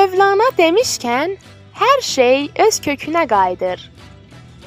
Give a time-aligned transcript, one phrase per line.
[0.00, 1.32] Mevlana demişkən,
[1.76, 3.80] hər şey öz kökünə qayıdır.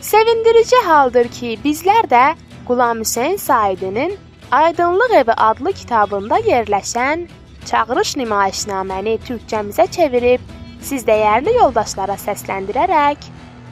[0.02, 2.36] Sevindirici haldır ki, bizlər də
[2.68, 4.14] Qulam Hüseyn Saidinin
[4.52, 7.24] Aydınlıq Evi adlı kitabında yerləşən
[7.70, 10.54] çağırış nümayişnaməni türkcəmizə çevirib
[10.90, 13.26] siz dəyərli yoldaşlara səsləndirərək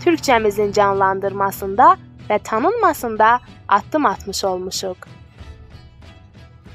[0.07, 1.91] türkcəmizin canlandırmasında
[2.29, 3.29] və tanınmasında
[3.69, 5.05] addım atmış olmuşuq.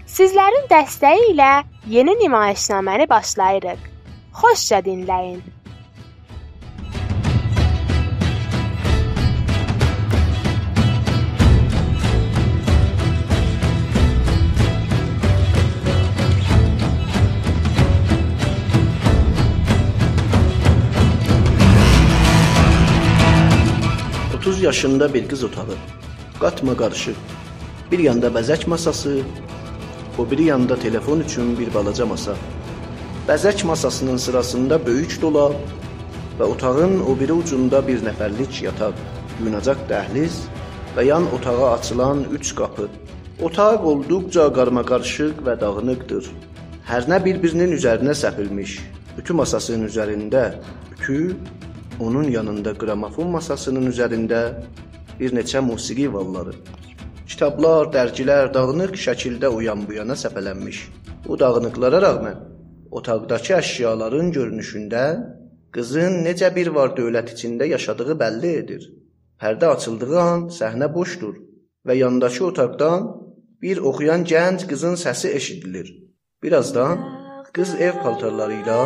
[0.06, 1.52] Sizlərin dəstəyi ilə
[1.98, 3.95] yeni nümayişnaməni başlayırıq.
[4.40, 5.42] Xoşca dinləyin.
[24.66, 25.76] Yaşında bir qız otağı.
[26.40, 27.18] Qatma qarışıq.
[27.90, 29.20] Bir yanda bəzək masası,
[30.18, 32.34] o biri yanda telefon üçün bir balaca masa.
[33.26, 35.54] Bəzək masasının sırasında böyük dolab
[36.38, 38.94] və otağın o biri ucunda bir nəfərlik yataq,
[39.42, 40.36] yunacaq dəhliz
[40.94, 42.86] və yan otağa açılan üç qapı.
[43.42, 46.30] Otaq olduqca qarmaqarışıq və dağınıqdır.
[46.86, 48.78] Hər nə bir-birinin üzərinə səpilmiş.
[49.18, 50.46] Ütü masasının üzərində
[50.94, 51.34] ütü,
[51.98, 54.42] onun yanında qramofon masasının üzərində
[55.18, 56.54] bir neçə musiqi valları.
[57.26, 60.84] Kitablar, dərgilər dağınıq şəkildə o yan bu yana səpələnmiş.
[61.26, 62.55] Bu dağınıqlara rəğmən
[62.90, 65.04] otaqdakı əşyaların görünüşündə
[65.74, 68.82] qızın necə bir var dövlət içində yaşadığı bəlli edir.
[69.40, 71.36] Pərdə açıldığı an səhnə boşdur
[71.86, 73.08] və yandakı otaqdan
[73.62, 75.88] bir oxuyan gənc qızın səsi eşidilir.
[76.42, 77.04] Birazdan
[77.56, 78.80] qız ev paltarları ilə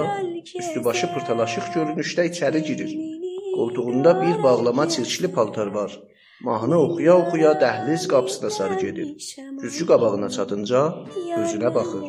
[0.60, 2.92] üstübaşı pırtalaşıq görünüşdə içəri girir.
[3.56, 6.00] Qoltuğunda bir bağlama çirkli paltar var.
[6.48, 9.08] Mahnı oxuya-oxuya dəhliz qapısına sarı gedir.
[9.62, 10.80] Güzgü qabağına çatınca
[11.36, 12.04] gözünə baxır,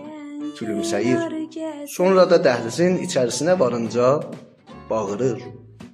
[0.59, 1.19] gülümsəyir.
[1.88, 4.07] Sonra da dəhlizin içərisinə varınca
[4.90, 5.41] bağırır.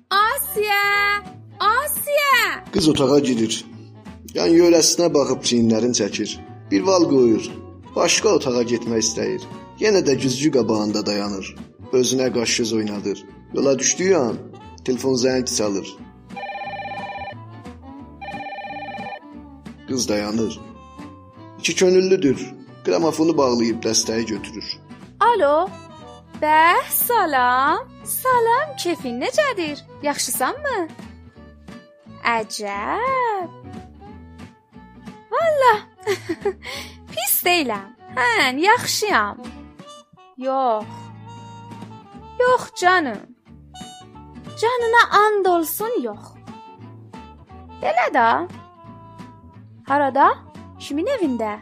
[0.09, 0.83] Asiya!
[1.59, 2.63] Asiya!
[2.73, 3.65] Qız otağa girir.
[4.35, 6.37] Yan yörəsinə baxıb çiyinlərini çəkir.
[6.71, 7.45] Bir val qoyur.
[7.95, 9.43] Başqa otağa getmək istəyir.
[9.79, 11.55] Yenə də güzgü qabağında dayanır.
[11.93, 13.23] Özünə qaş-göz oynadır.
[13.53, 14.35] Yola düşdüyü an
[14.85, 15.87] telefon zəng çalır.
[19.87, 20.59] Qız dayanır.
[21.59, 22.47] İki könüllüdür.
[22.87, 24.67] Qramofonu bağlayıb dəstəyi götürür.
[25.19, 25.67] Alo.
[26.41, 27.79] Bəh, salam.
[28.03, 29.81] Salam, kefin necədir?
[30.03, 30.77] Yaxşısanmı?
[32.23, 33.49] Əcəb.
[35.33, 35.79] Vallah.
[37.11, 37.91] Pis deyiləm.
[38.15, 39.37] Hə, yaxşıyam.
[40.37, 40.85] Yox.
[42.39, 43.21] Yox canım.
[44.61, 46.23] Canına and olsun yox.
[47.81, 48.29] Belə də.
[49.87, 50.29] Harada?
[50.79, 51.57] Kimin evində?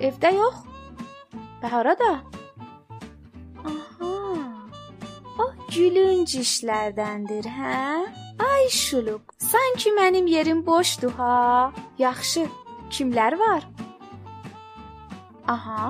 [0.00, 0.54] Evdə yox.
[1.62, 2.10] Harada?
[3.70, 4.12] Aha.
[5.42, 7.80] O gülünc işlərdəndir, hə?
[8.40, 11.72] Ay şuluq, sanki mənim yerim boşdur ha.
[11.98, 12.46] Yaxşı.
[12.90, 13.68] Kimlər var?
[15.46, 15.84] Aha.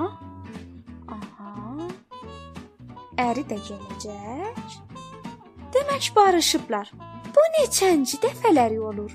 [1.15, 1.51] Aha.
[3.29, 4.77] Əri də gələcək.
[5.71, 6.91] Demək barışıblar.
[7.31, 9.11] Bu neçənci dəfələri olur?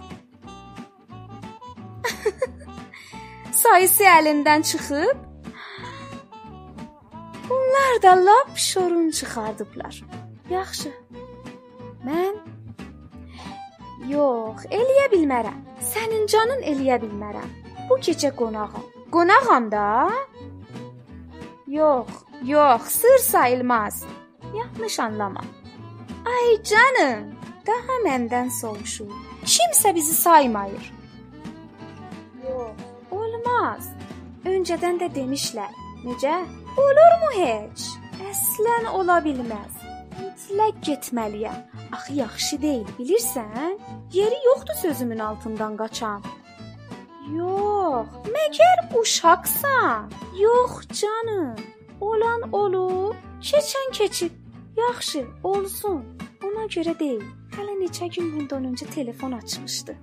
[3.66, 5.16] Sayısı əlindən çıxıb.
[7.48, 10.04] Bunlar da lap şorun çıxardıblar.
[10.50, 10.92] Yaxşı.
[12.06, 12.36] Mən
[14.12, 15.58] Yox, eləyə bilmərəm.
[15.82, 17.50] Sənin canın eləyə bilmərəm.
[17.88, 18.86] Bu gecə qonağam.
[19.10, 19.86] Qonağam da?
[21.66, 24.04] Yox, yox, sır sayılmaz.
[24.58, 25.42] Yanlış anlama.
[26.34, 27.34] Ay canım,
[27.66, 29.10] daha məndən soruşur.
[29.42, 30.92] Kimsə bizi saymayır.
[32.44, 32.85] Yox,
[33.56, 33.90] olmaz.
[34.44, 35.72] Öncədən də demişlər.
[36.04, 36.34] Necə?
[36.76, 37.86] Olurmu heç?
[38.30, 39.82] Əslən ola bilməz.
[40.16, 41.62] Mütləq getməliyəm.
[41.92, 43.78] Axı yaxşı deyil, bilirsən?
[44.12, 46.22] Yeri yoxdur sözümün altından qaçam.
[47.32, 50.12] Yox, məgər uşaqsan?
[50.38, 51.56] Yox canım.
[52.00, 54.32] Olan olub, keçən keçib.
[54.76, 56.04] Yaxşı, olsun.
[56.44, 57.24] Ona görə deyil.
[57.56, 59.96] Hələ neçə gün bundan öncə telefon açmışdı.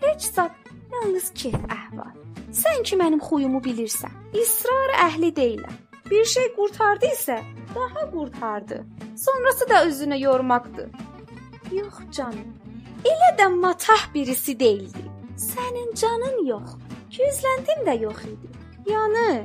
[0.00, 0.54] Heç zat,
[0.92, 2.27] yalnız kef əhval.
[2.52, 4.12] Sən ki mənim xuyumu bilirsən.
[4.32, 5.74] İsrar əhli deyiləm.
[6.10, 7.42] Bir şey qurtardı isə
[7.74, 8.84] daha qurtardı.
[9.16, 10.88] Sonrası da özünü yormaqdır.
[11.72, 12.54] Yox canım.
[13.04, 15.04] Elə də matah birisi deyildi.
[15.36, 16.76] Sənin canın yox.
[17.18, 18.48] Gözləndim də yox idi.
[18.88, 19.44] Yəni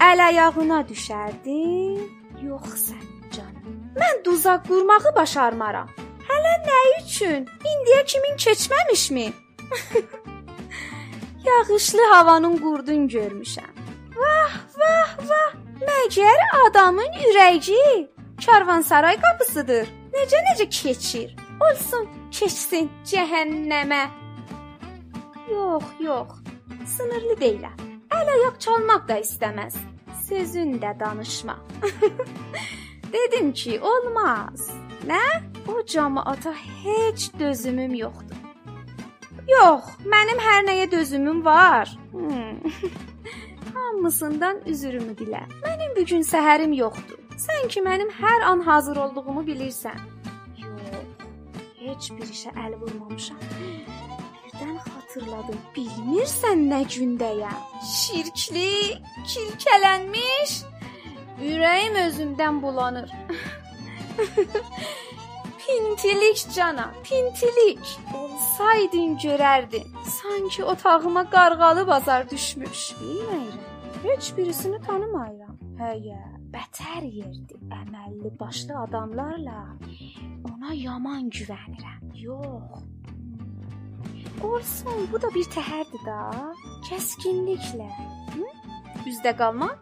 [0.00, 2.00] əl ayağına düşərdin.
[2.42, 3.06] Yox sən
[3.36, 3.80] canım.
[4.00, 5.88] Mən duzaq qurmağı başarmaram.
[6.28, 7.48] Hələ nə üçün?
[7.72, 9.32] İndiyə kimin keçməmişmi?
[11.44, 13.74] Yağışlı havanın qurdun görmüşəm.
[14.16, 15.52] Vah, vah, vah.
[15.80, 18.08] Məgər adamın ürəyi
[18.46, 19.88] Karvansaray qapısıdır.
[20.14, 21.36] Necə-necə keçir?
[21.60, 24.04] Olsun, keçsin cəhənnəmə.
[25.50, 26.28] Yox, yox.
[26.96, 27.78] Sınırlı deyiləm.
[28.10, 29.76] Əl ayaq çalmaq da istəməz.
[30.28, 31.58] Sözün də danışma.
[33.14, 34.70] Dedim ki, olmaz.
[35.08, 35.24] Nə?
[35.68, 36.54] O cəmaata
[36.84, 38.33] heç dözümüm yoxdur.
[39.48, 41.90] Yox, mənim hər nəyə dözümüm var.
[42.12, 42.60] Hmm.
[43.74, 45.42] Hamısından üzrümü dilə.
[45.64, 47.20] Mənim bu gün səhərim yoxdur.
[47.44, 50.00] Sən ki mənim hər an hazır olduğumu bilirsən.
[50.62, 51.28] Yox,
[51.82, 53.40] heç bir işə əl vurmamışam.
[54.44, 55.60] Birdən xatırladım.
[55.76, 57.60] Bilmirsən nə gündəyəm?
[57.92, 60.60] Şirkli, kilkələnmiş.
[61.52, 63.10] Ürəyim özümdən bulanır.
[65.66, 67.98] Pintilik cana, pintilik.
[68.14, 69.86] Olsaydın görərdin.
[70.04, 72.92] Sanki otağıma qarğalı bazar düşmüş.
[73.00, 73.58] Bilmirəm.
[74.02, 75.56] Heç birisini tanımayıram.
[75.80, 76.20] Həyə,
[76.54, 77.56] bətər yerdi.
[77.80, 79.60] Əməlli başlı adamlarla
[80.52, 82.02] ona yaman güvənirəm.
[82.14, 82.84] Yox.
[84.42, 86.18] Olsun, bu da bir təhərdir da.
[86.90, 87.88] Kəskinliklə.
[88.34, 88.44] Hı?
[89.08, 89.78] Üzdə qalmaq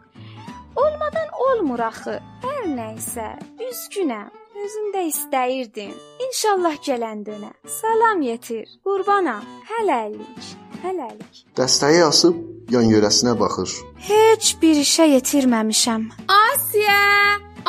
[0.75, 2.15] olmadan olmur axı.
[2.45, 3.27] Hər nəysə,
[3.69, 4.42] üzgünəm.
[4.63, 5.91] Özüm də istəyirdim.
[6.27, 7.49] İnşallah gələn dönə.
[7.67, 8.67] Salam yetir.
[8.85, 9.43] Qurbanam.
[9.69, 10.43] Hələlik.
[10.83, 11.41] Hələlik.
[11.57, 12.37] Dəstəyi asıb
[12.75, 13.73] yan yörəsinə baxır.
[14.07, 16.05] Heç bir işə yetirməmişəm.
[16.37, 17.01] Asiya!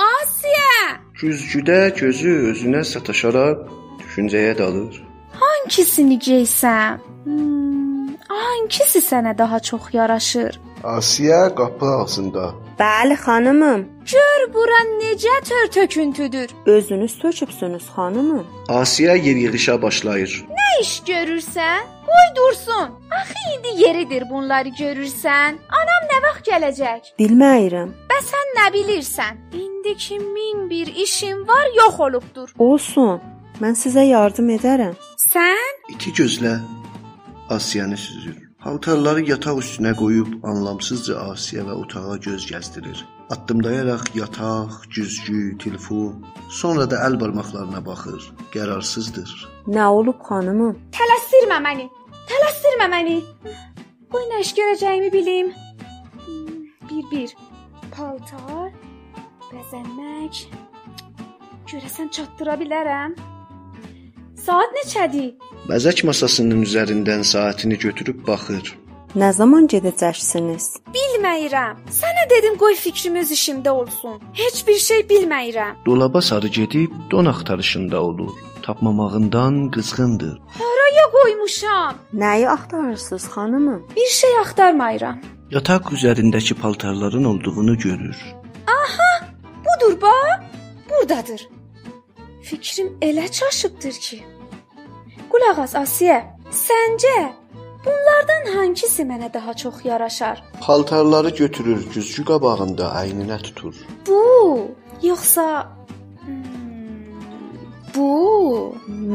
[0.06, 0.76] Asiya!
[1.23, 3.67] Güzgüdə gözü özünə sataşaraq
[4.02, 5.02] düşüncəyə dalır.
[5.43, 7.02] Hankisini geysəm?
[7.25, 10.61] Hmm, hangisi sənə daha çox yaraşır?
[10.85, 12.46] Asiya qapı ağzında.
[12.79, 13.81] Bəli, xanımım.
[14.12, 14.24] Gör
[14.55, 16.50] bura necə tör töküntüdür.
[16.67, 18.46] Özünüz tökübsünüz, xanımım.
[18.69, 20.44] Asiya yer yığışa başlayır.
[20.50, 21.81] Nə iş görürsən?
[22.06, 22.88] Qoy dursun.
[23.20, 25.52] Axı indi yeridir bunları görürsən.
[25.81, 27.02] Anam nə vaxt gələcək?
[27.19, 27.91] Bilməyirəm.
[28.11, 29.35] Bəs sən nə bilirsən?
[29.62, 32.49] İndiki min bir işim var, yox olubdur.
[32.58, 33.20] Olsun.
[33.61, 34.94] Mən sizə yardım edərəm.
[35.31, 36.58] Sən İti gözlə
[37.50, 38.44] Asiyanı süzür.
[38.64, 43.02] Paltarları yataq üstünə qoyub anlamsızca Asiya və otağa göz gəzdirir.
[43.34, 46.25] Addımlayaraq yataq, güzgü, telefon,
[46.61, 48.31] sonra da əl barmaqlarına baxır.
[48.55, 49.31] Qərarsızdır.
[49.76, 50.78] Nə olub, xanımım?
[50.96, 51.87] tələsdirmə məni.
[52.31, 53.19] Tələsdirmə məni.
[54.12, 55.52] Qoy nə iş görəcəyimi bilim.
[56.25, 57.37] Hmm, Bir bir
[57.93, 58.72] paltar,
[59.52, 60.44] bəzənmək.
[61.69, 63.17] Görəsən çatdıra bilərəm?
[64.46, 65.31] Saat neçədir?
[65.69, 68.75] Bəzək masasının üzərindən saatini götürüb baxır.
[69.20, 70.67] Nə zaman gedəcəksiniz?
[70.96, 71.81] Bilməyirəm.
[72.00, 74.19] Sənə dedim qoy fikrim öz işimdə olsun.
[74.41, 75.79] Heç bir şey bilməyirəm.
[75.87, 78.32] Dolaba sarı gedib don axtarışında olur.
[78.62, 80.37] Tapmamağından qızğındır.
[80.61, 81.94] Haraya qoymuşam?
[82.14, 83.87] Nəyi axtarırsınız, xanımım?
[83.96, 85.20] Bir şey axtarmayıram.
[85.50, 88.17] Yataq üzərindəki paltarların olduğunu görür.
[89.64, 90.41] Budur bax.
[90.91, 91.49] Burdadır.
[92.43, 94.25] Fikrim elə çaşıbdır ki.
[95.34, 96.16] Qulaq as Asiyə.
[96.54, 97.14] Səncə
[97.84, 100.42] bunlardan hangisi mənə daha çox yaraşar?
[100.60, 103.75] Paltarları götürür, güzgü qabağında əyninə tutur.
[104.06, 104.20] Bu,
[105.02, 105.46] yoxsa
[106.20, 107.16] hmm,
[107.96, 108.12] bu?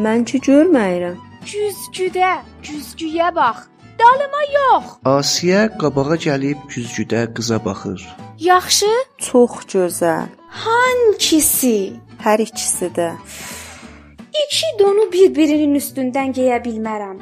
[0.07, 1.15] Mən ki görməyirəm.
[1.53, 2.33] Güzgüdə,
[2.67, 3.63] güzgüyə bax.
[4.01, 4.91] Dalıma yox.
[5.13, 8.03] Asiyə qabağa gəlib güzgüdə qıza baxır.
[8.49, 8.91] Yaxşı?
[9.29, 10.27] Çox gözəl.
[10.65, 11.79] Hangisi?
[12.27, 13.13] Hər ikisi də.
[14.29, 17.17] İki donu bir-birinin üstündən geyə bilmərəm.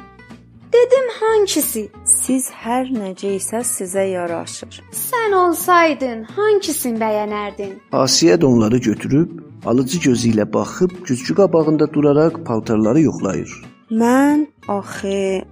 [0.72, 1.88] Dedim hangisi?
[2.04, 4.82] Siz hər necə isə sizə yaraşır.
[4.92, 7.78] Sən olsaydın hangisini bəyənərdin?
[7.92, 9.30] Asiyə donları götürüb
[9.66, 13.50] alıcı gözü ilə baxıb güzgü qabağında duraraq paltarları yoxlayır.
[13.90, 15.42] Mən axı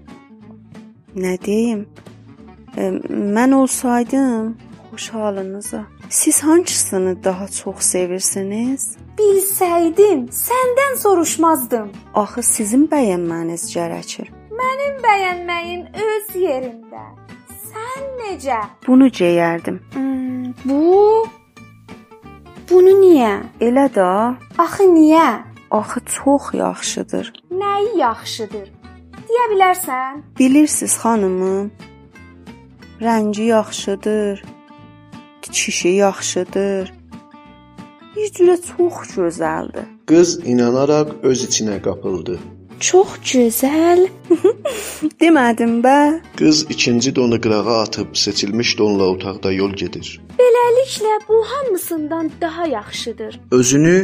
[1.17, 1.87] nə deyim?
[2.77, 2.83] E,
[3.37, 4.57] mən olsaydım
[4.97, 5.85] xoş halınıza.
[6.11, 8.97] Siz hangisini daha çox sevirsiniz?
[9.19, 11.89] Bilsəydim, səndən soruşmazdım.
[12.15, 14.31] Axı sizin bəyənməniz gərəkir.
[14.61, 17.05] Mənim bəyənməyin öz yerində.
[17.69, 18.61] Sən necə?
[18.87, 19.81] Bunu geyərdim.
[19.95, 21.27] Hmm, bu
[22.71, 23.35] Bunu niyə?
[23.61, 24.09] Elə də,
[24.59, 25.29] Axı niyə?
[25.71, 27.33] axı çox yaxşıdır.
[27.51, 28.67] Nəyi yaxşıdır?
[29.29, 30.13] Deyə bilərsən?
[30.39, 31.71] Bilirsiniz xanımım,
[33.01, 34.56] rəngi yaxşıdır.
[35.57, 36.93] Tikişi yaxşıdır.
[38.17, 39.85] Bir cürə çox gözəldir.
[40.11, 42.35] Qız inanaraq öz içinə qapıldı.
[42.81, 44.03] Çox gözəl.
[45.23, 46.21] Demədim bə?
[46.37, 50.21] Qız ikinci donu qırağa atıb seçilmiş donla otaqda yol gedir.
[50.41, 53.41] Beləliklə bu hamısından daha yaxşıdır.
[53.51, 53.97] Özünü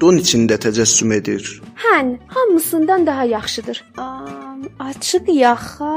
[0.00, 1.62] don içində təcəssüm edir.
[1.84, 3.84] Hən, hamısından daha yaxşıdır.
[3.96, 5.94] Am, açıq yaxa,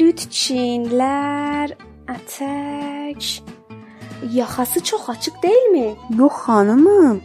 [0.00, 1.76] lüt çinlər,
[2.16, 3.30] ətək.
[4.32, 5.96] Yaxası çox açıq deyilmi?
[6.18, 7.22] Yox xanımım.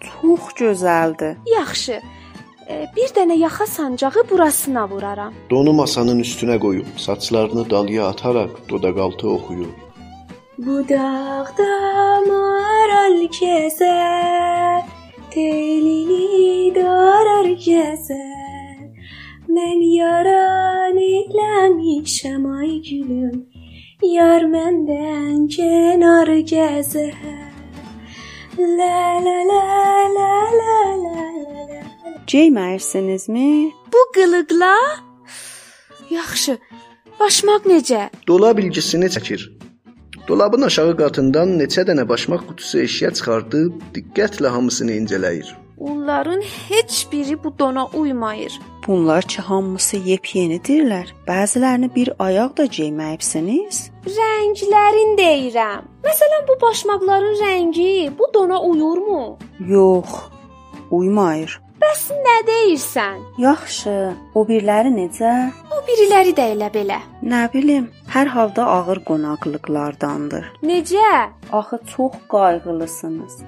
[0.00, 1.36] Çox gözəldir.
[1.56, 2.00] Yaxşı.
[2.68, 5.32] E, bir dənə yaxa sancağı burasına vuraram.
[5.50, 9.72] Donu masanın üstünə qoyub, saçlarını dalıya ataraq dodaqaltı oxuyur.
[10.58, 11.72] Bu dağda
[12.28, 14.82] maral gəzər,
[15.30, 18.34] telini darar gəzər.
[19.54, 23.46] Mən yaran eləmişəm ay gülüm,
[24.02, 27.14] yar məndən kənar gəzər.
[28.58, 29.62] La la la
[30.16, 30.74] la la
[31.04, 31.24] la
[31.70, 31.82] la.
[32.26, 33.72] Ceyməyirsinizmi?
[33.92, 34.74] Bu qılıqla
[36.10, 36.58] Yaxşı.
[37.20, 38.10] Başmaq necə?
[38.26, 39.50] Dolab bilgisini çəkir.
[40.28, 45.63] Dolabın aşağı qatından neçə dənə başmaq qutusu eşya çıxardıb diqqətlə hamısını incələyir.
[45.78, 48.60] Onların heç biri bu dona uymayır.
[48.86, 51.10] Bunlar ki hamısı yepyenidirlər.
[51.26, 53.90] Bəzilərini bir ayaq da ceyməyibsiniz.
[54.06, 55.88] Rənglərin deyirəm.
[56.04, 59.38] Məsələn, bu başmaqların rəngi bu dona uyurmu?
[59.58, 60.14] Yox,
[60.90, 61.60] uymayır.
[61.82, 63.18] Bəs nə deyirsən?
[63.38, 63.96] Yaxşı,
[64.34, 65.32] o birləri necə?
[65.74, 67.00] O biriləri də elə belə.
[67.22, 70.52] Nə bilim, hər halda ağır qonaqlıqlardandır.
[70.62, 71.10] Necə?
[71.52, 73.42] Axı çox qayğılısınız.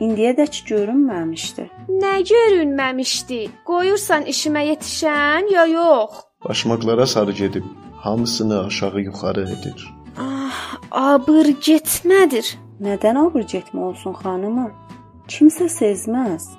[0.00, 1.66] İndiyədək görünməmişdi.
[2.02, 3.40] Nə görünməmişdi?
[3.68, 6.10] Qoyursan işimə yetişən ya yox?
[6.48, 7.64] Başmaqlara sarı gedib
[7.96, 9.88] hamısını aşağı yuxarı edir.
[10.18, 12.56] Ah, abır getmədir.
[12.80, 14.72] Nədən ağır getmə olsun xanımım?
[15.30, 16.50] Kimsə sezməz.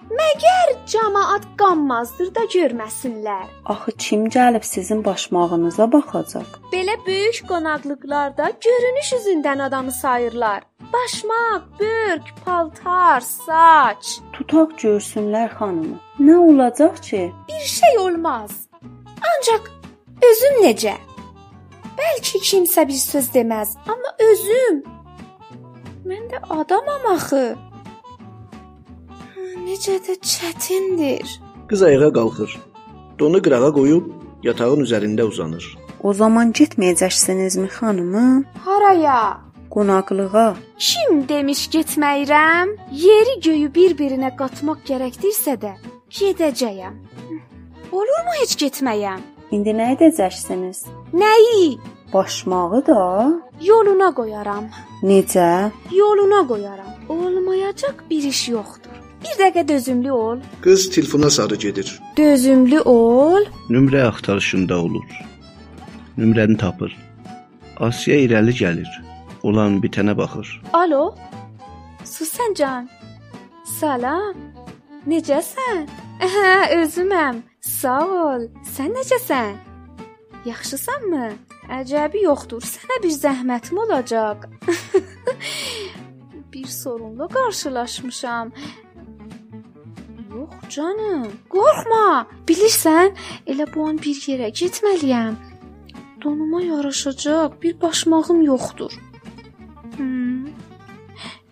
[0.92, 3.46] Camaat qanmazdır da görməsinlər.
[3.72, 6.58] Axı kim gəlib sizin başmağınıza baxacaq?
[6.74, 10.64] Belə böyük qonaqlıqlarda görünüş üzündən adamı sayırlar.
[10.94, 14.20] Başmaq, bürk, paltar, saç.
[14.34, 15.98] Tutaq görsünlər xanımı.
[16.20, 17.24] Nə olacaq ki?
[17.48, 18.52] Bir şey olmaz.
[19.32, 19.72] Ancaq
[20.30, 20.96] özüm necə?
[21.98, 24.84] Bəlkə kimsə bir söz deməz, amma özüm
[26.06, 27.46] mən də adamam axı.
[29.68, 31.28] Necə də çətindir.
[31.70, 32.52] Qız ayağa qalxır.
[33.20, 34.06] Donu qırağa qoyub
[34.44, 35.66] yatağın üzərində uzanır.
[36.04, 38.46] O zaman getməyəcəksinizmi xanımım?
[38.66, 39.22] Haraya?
[39.74, 40.48] Qonaqlığa.
[40.80, 42.68] Kim demiş getməyirəm?
[42.92, 45.74] Yeri göyü bir-birinə qatmaq gərəkdirsə də
[46.18, 46.96] gedəcəyəm.
[47.92, 49.22] Olurmu heç getməyəm?
[49.52, 50.86] İndi nə edəcəksiniz?
[51.14, 51.78] Nəyi?
[52.14, 53.00] Başmağı da
[53.62, 54.66] Yoluna qoyaram.
[55.04, 55.72] necə?
[55.92, 56.92] Yoluna qoyaram.
[57.10, 58.91] Olmayacaq bir iş yoxdur.
[59.24, 60.40] Bir dəqiqə dözümlü ol.
[60.62, 62.00] Qız telefona sarı gedir.
[62.18, 63.46] Dözümlü ol.
[63.70, 65.06] Nömrə axtarışında olur.
[66.18, 66.98] Nömrəni tapır.
[67.80, 68.90] Asiya irəli gəlir.
[69.44, 70.62] Olan bitənə baxır.
[70.74, 71.16] Alo.
[72.06, 72.90] Susan can.
[73.80, 74.36] Salam.
[75.08, 75.88] Necəsən?
[76.22, 76.52] Hə,
[76.82, 77.42] özüməm.
[77.62, 78.44] Sağ ol.
[78.76, 79.56] Sən necəsən?
[80.46, 81.32] Yaxşısanmı?
[81.80, 82.62] Əcəbi yoxdur.
[82.66, 84.46] Sənə bir zəhmətim olacaq.
[86.54, 88.52] bir sorunla qarşılaşmışam.
[90.42, 92.26] Yox canım, qorxma.
[92.50, 93.12] Bilirsən,
[93.52, 95.36] elə bu an bir yerə getməliyəm.
[96.24, 98.96] Donuma yaraşacaq bir başmağım yoxdur.
[99.98, 100.48] Hmm.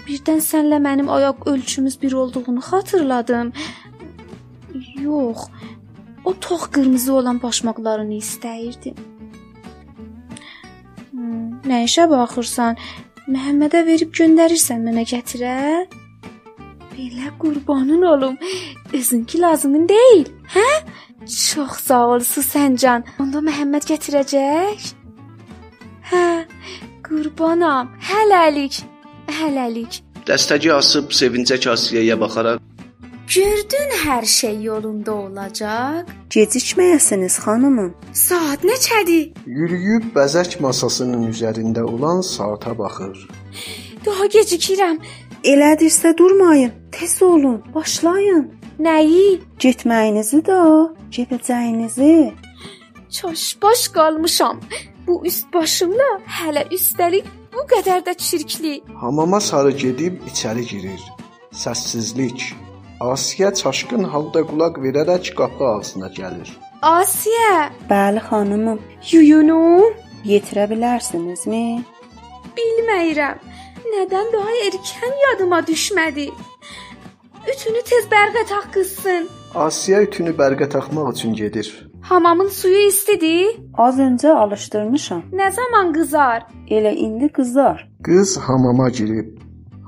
[0.07, 3.53] Birdən sənlə mənim ayaq ölçümüz bir olduğunu xatırladım.
[5.01, 5.45] Yox.
[6.25, 8.97] O tox qırmızı olan başmaqlarını istəyirdim.
[11.11, 12.81] Hmm, nə işə baxırsan?
[13.29, 15.57] Məhəmmədə verib göndərirsən mənə gətirə?
[16.99, 18.37] Belə qurbanın olum.
[18.93, 20.25] Özünki lazımın deyil,
[20.55, 20.69] hə?
[21.49, 23.05] Çox sağ ol Susancan.
[23.23, 24.87] Onda Məhəmməd gətirəcək?
[26.11, 26.25] Hə,
[27.07, 27.93] qurbanam.
[28.09, 28.81] Hələlik.
[29.37, 30.01] Hələlik.
[30.27, 32.59] Dəstəgi asıb sevincə Asiyaya baxaraq
[33.35, 36.11] Gördün hər şey yolunda olacaq?
[36.35, 37.93] Gecikməyəsiniz xanımım.
[38.13, 39.31] Saat neçədir?
[39.45, 43.27] Yürüyüb bəzək masasının üzərində olan saata baxır.
[44.05, 44.97] Daha gecikirəm.
[45.43, 46.71] Elədirsə durmayın.
[46.91, 48.51] Tez olun, başlayın.
[48.79, 49.39] Nəyi?
[49.59, 50.59] Getməyinizi də,
[51.15, 52.31] gedəcəyinizi.
[53.09, 54.59] Çaşbaş qalmışam.
[55.07, 58.81] Bu üst başımla hələ üstəlik bu qədər də çirkli.
[59.01, 61.01] Hamama sarı gedib içəri girir.
[61.53, 62.53] Səssizlik.
[62.99, 66.49] Asiya çaşqın halda qulaq verərək qapı ağzına gəlir.
[66.81, 68.79] Asiya, Bəli xanımım.
[69.11, 69.83] yuyunu
[70.25, 71.83] Yetirə bilərsinizmi?
[72.57, 73.37] bilməyirəm.
[73.87, 76.29] Nədən daha erkən yadıma düşmədi?
[77.51, 79.29] Ütünü tez bərqə tax qızsın.
[79.55, 81.69] Asiya ütünü bərqə taxmaq üçün gedir.
[82.01, 83.47] Hamamın suyu istidir.
[83.77, 85.23] Az öncə alışdırmışam.
[85.31, 86.45] Nə zaman qızar?
[86.69, 87.87] Elə indi qızar.
[88.03, 89.37] Qız hamama girib.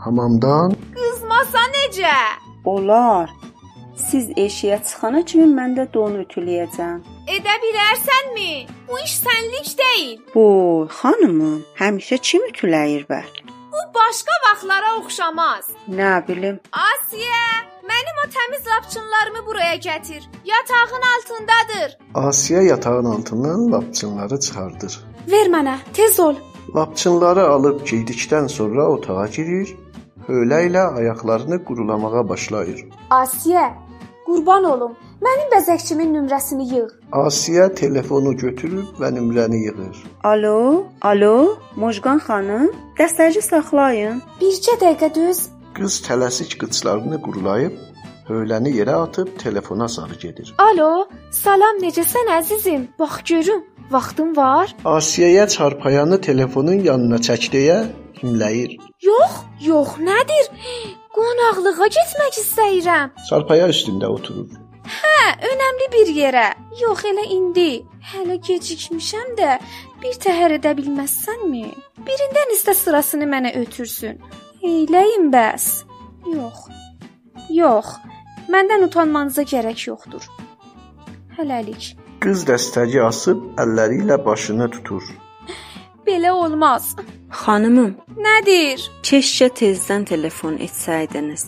[0.06, 2.16] Hamamdan Qızmasa necə?
[2.66, 3.30] Olar.
[3.96, 6.98] Siz eşiyə çıxana kimi mən də donu ütüləyəcəm.
[7.36, 8.52] Edə bilərsənmi?
[8.88, 10.18] Bu iş sənlik deyil.
[10.36, 13.22] Boy, xanımım, həmişə kim ütüləyir bə?
[13.72, 15.66] Bu başqa vaxtlara oxşamaz.
[16.00, 16.60] Nə bilim.
[16.72, 17.44] Asiya,
[17.90, 20.24] Mənim o təmiz lapçınlarımı buraya gətir.
[20.46, 21.98] Yatağın altındadır.
[22.14, 25.00] Asiya yatağın altından lapçınları çıxardır.
[25.32, 26.36] Ver mənə, tez ol.
[26.76, 29.76] Lapçınları alıb giydikdən sonra otağa girir,
[30.28, 32.86] hölə ilə ayaqlarını qurulamağa başlayır.
[33.10, 33.66] Asiyə,
[34.32, 34.94] qurban olum.
[35.26, 36.88] Mənim bəzəkçimin nömrəsini yığ.
[37.26, 39.98] Asiya telefonu götürüb və nömrəni yığır.
[40.32, 40.58] Alo,
[41.02, 41.36] alo,
[41.82, 42.70] Mojqan xanım,
[43.00, 44.22] dəstəci saxlayın.
[44.42, 45.40] Bircə dəqiqə döz.
[45.78, 47.76] Qız tələsik qıçlarını qurulayıb,
[48.30, 50.54] höləni yerə atıb telefona sarı gedir.
[50.58, 51.08] Alo,
[51.44, 52.88] salam, necəsən əzizim?
[53.00, 53.62] Bax görüm,
[53.92, 54.76] vaxtın var?
[54.86, 57.78] Asiyaya çarpayanı telefonun yanına çək deyə
[58.24, 58.80] himləyir.
[59.10, 59.32] Yox,
[59.70, 60.52] yox, nədir?
[61.16, 63.14] Qonaqlığa getmək istəyirəm.
[63.30, 64.50] Çarpaya üstündə oturur.
[64.92, 65.18] Hə,
[65.52, 66.48] önəmli bir yerə.
[66.82, 67.84] Yox, elə indi.
[68.12, 69.58] Hələ gecikmişəm də
[70.02, 71.66] bir təhər edə bilməzsənmi?
[72.08, 74.18] Birindən istə sırasını mənə ötürsün.
[74.64, 75.68] Eyləyin bəs.
[76.32, 76.66] Yox.
[77.54, 77.96] Yox.
[78.52, 80.26] Məndən utanmanıza gərək yoxdur.
[81.38, 81.94] Hələlik.
[82.22, 85.04] Qız dəstəyi asıb əlləri ilə başını tutur.
[86.08, 86.96] Belə olmaz.
[87.42, 87.94] Xanımım,
[88.26, 88.82] Nədir?
[89.08, 91.48] keşkə tezdən telefon etsəydiniz.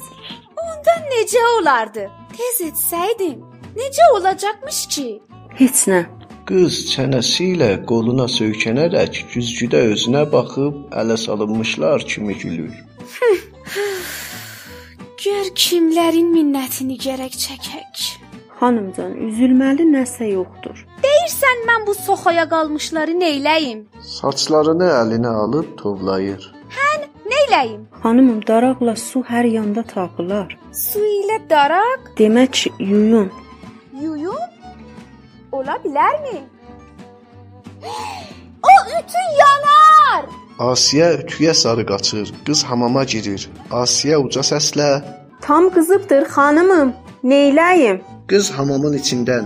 [0.64, 2.06] Onda necə olardı?
[2.38, 3.44] Tez etsəydim.
[3.78, 5.08] Necə olacaqmış ki?
[5.60, 6.00] Heç nə.
[6.50, 12.74] Qız çənəsi ilə qoluna söykənərək güzgüdə özünə baxıb ələ salınmışlar kimi gülür.
[15.24, 18.08] Gör kimlərin minnətini gərək çəkək.
[18.60, 20.82] Xanımcan, üzülməli nəsə yoxdur.
[21.24, 23.84] Deyirsən mən bu soxaya qalmışları neyləyim?
[24.16, 26.48] Saçlarını əlinə alıb tovlayır.
[27.34, 27.86] Neyləyim?
[28.04, 30.58] Xanımım, daraqla su hər yanda tapılar.
[30.82, 33.32] Su ilə daraq Demək, yuyun.
[34.02, 34.44] yuyum?
[35.52, 36.38] Ola bilərmi?
[38.74, 40.24] O ütü yanar.
[40.60, 42.34] Asiya ütüyə sarı qaçır.
[42.46, 43.50] Qız hamama girir.
[43.72, 45.02] Asiya uca səslə
[45.42, 46.94] Tam qızıbdır xanımım.
[47.24, 48.02] Neyləyim?
[48.28, 49.46] qız hamamın içindən.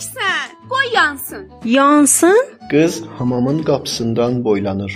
[0.00, 0.68] Yeyəcəksən.
[0.68, 1.50] Qoy yansın.
[1.64, 2.46] Yansın?
[2.70, 4.92] Qız hamamın qapısından boylanır.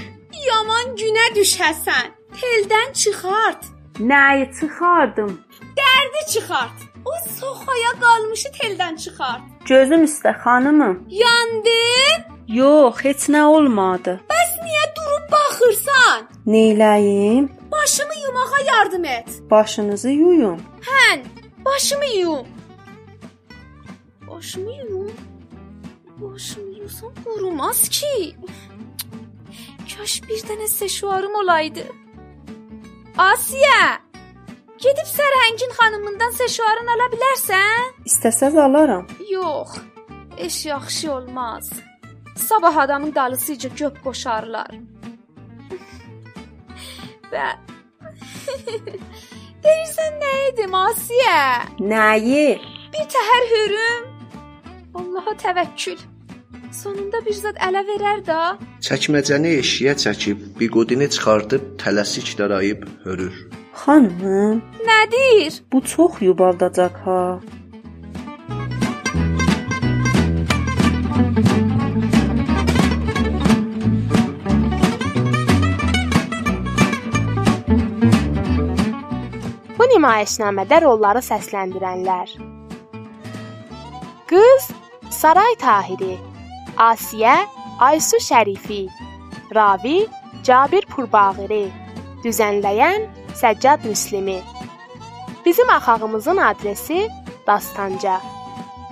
[0.49, 2.07] Yaman günə düşəsən.
[2.41, 3.63] Teldən çıxart.
[4.01, 5.41] Nəyi çıxardım?
[5.79, 6.79] Dərdi çıxart.
[7.05, 9.41] O soxaya qalmışı teldən çıxart.
[9.69, 10.97] Gözüm üstə xanımım.
[11.09, 12.19] Yandın?
[12.49, 14.21] Yox, heç nə olmadı.
[14.31, 16.19] Bəs niyə durub baxırsan?
[16.47, 17.49] Neyləyim?
[17.73, 19.29] Başımı yumağa yardım et.
[19.51, 20.61] Başınızı yuyun.
[20.89, 21.21] Hən,
[21.65, 22.47] başımı yum.
[24.35, 25.11] Başımı yum.
[26.17, 28.37] Başımı yusam qurumaz ki.
[29.97, 31.85] Kaş bir dənə seşuarım olaydı.
[33.19, 34.01] Asiya!
[34.79, 37.83] Gedib Sərhəngin xanımından seşuarını ala bilərsən?
[38.11, 39.07] İstəsəz alaram.
[39.31, 39.69] Yox.
[40.39, 41.71] Eş yaxşı olmaz.
[42.37, 44.71] Sabah adamın dalısıca göp qoşarlar.
[47.33, 47.47] Və
[49.65, 51.39] Deyirsən nə edim Asiyə?
[51.79, 52.59] Nəyi?
[52.93, 54.14] Bir təhər hürüm.
[54.95, 55.99] Allaha təvəkkül.
[56.83, 58.39] Sonunda bir zad ələ verər də.
[58.87, 63.35] Çəkməcəni eşiyə çəkib, biqodini çıxardıb tələsik darayıb hörür.
[63.85, 65.53] Xanımım, Nədir?
[65.73, 67.21] bu çox yubaldacaq ha.
[79.79, 82.35] Bu nümayişnamədə rolları səsləndirənlər:
[84.31, 84.69] Qız
[85.15, 86.19] Saray Tahiri,
[86.75, 87.37] Asiyə
[87.79, 88.81] Aysu Şərifi,
[89.55, 90.09] Ravi
[90.43, 91.71] Cabir Purbağiri,
[92.25, 93.07] düzənləyən
[93.39, 94.41] Səccad Müslimi.
[95.47, 97.09] Bizim axağımızın adresi
[97.47, 98.21] Dastanca.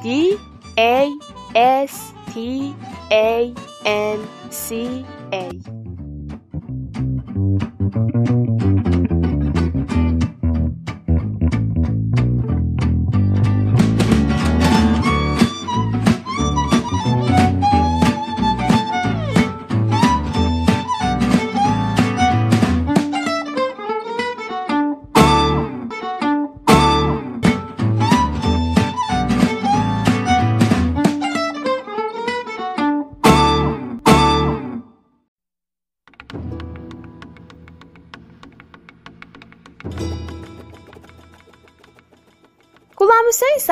[0.04, 0.36] D
[0.78, 1.06] A
[1.86, 1.96] S
[2.34, 2.40] T
[3.10, 3.50] A
[3.84, 4.86] N C
[5.32, 5.81] A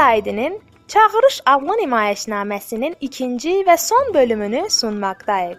[0.01, 5.59] Saidinin Çağırış adlı nümayişnaməsinin ikinci və son bölümünü sunmaqdayıq.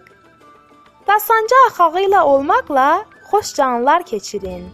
[1.06, 4.64] Dastanca axağı ilə olmaqla xoş canlar keçirin.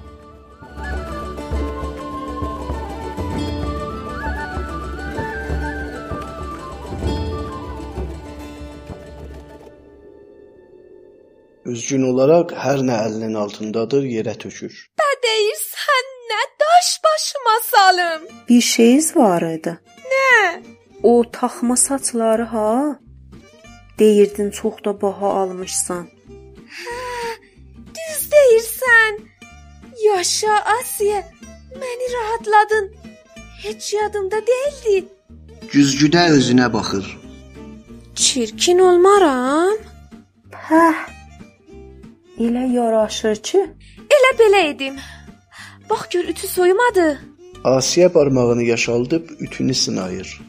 [11.64, 14.72] Üzgün olaraq hər nə əlinin altındadır yerə tökür.
[15.02, 16.17] Nə deyirsən?
[16.30, 18.22] Nə da Baş başıma salım.
[18.48, 19.78] Bir şeyiz var idi.
[20.12, 20.62] Nə?
[21.02, 22.98] O taxma saçları ha?
[23.98, 26.08] Deyirdin çox da baha almışsan.
[27.96, 29.20] Düz deyirsən.
[30.04, 31.20] Yaşa Asiya.
[31.80, 32.94] Məni rahatladın.
[33.62, 35.08] Heç yadımda deyildi.
[35.72, 37.18] Güzgüdə özünə baxır.
[38.14, 39.76] Çirkin olmaram.
[40.68, 40.94] Hə.
[42.38, 43.58] Elə yaraşır ki,
[44.16, 44.96] Elə belə edim.
[45.90, 47.18] Bax gör ütü soyumadı.
[47.64, 50.40] Asiyə barmağını yaşaldıb ütünü sınayır.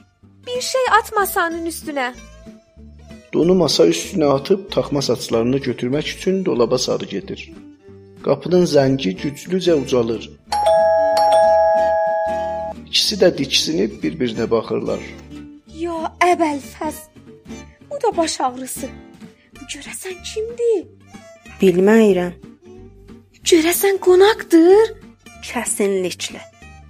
[0.47, 2.13] Bir şey at masanın üstünə.
[3.34, 7.52] Donu masa üstünə atıb taxma saçlarını götürmək üçün dolaba sarı gedir.
[8.23, 10.30] Qapının zəngi güclücə ucalır.
[12.88, 14.99] İkisi də diksinib bir-birinə baxırlar.
[15.80, 16.97] Ya əbəlfəz.
[17.91, 18.88] Bu da baş ağrısı.
[19.56, 20.88] Bu görəsən kimdir?
[21.62, 22.34] bilməyirəm.
[23.49, 25.09] Görəsən qonaqdır?
[25.45, 26.41] Kəsinliklə.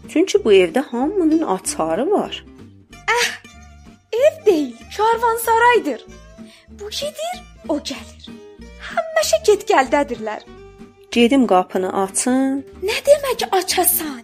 [0.09, 2.45] Çünki bu evdə hamının açarı var.
[4.13, 6.05] Ev deyil, karvansaraydır.
[6.69, 7.35] Bu gedir,
[7.69, 8.29] o gəlir.
[8.89, 10.41] Həmişə get-gəldədirlər.
[11.11, 14.21] Gedim qapını açın Nə demək açasan?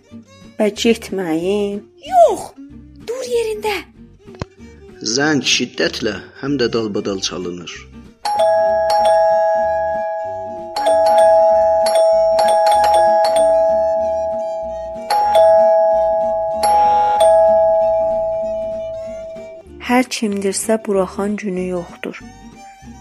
[0.59, 1.81] və getməyim.
[2.09, 2.43] Yox,
[3.07, 3.73] dur yerində.
[5.15, 7.73] Zəng şiddətlə həm də dalbadal çalınır.
[20.05, 22.19] Hər kimdirsə buraxan günü yoxdur.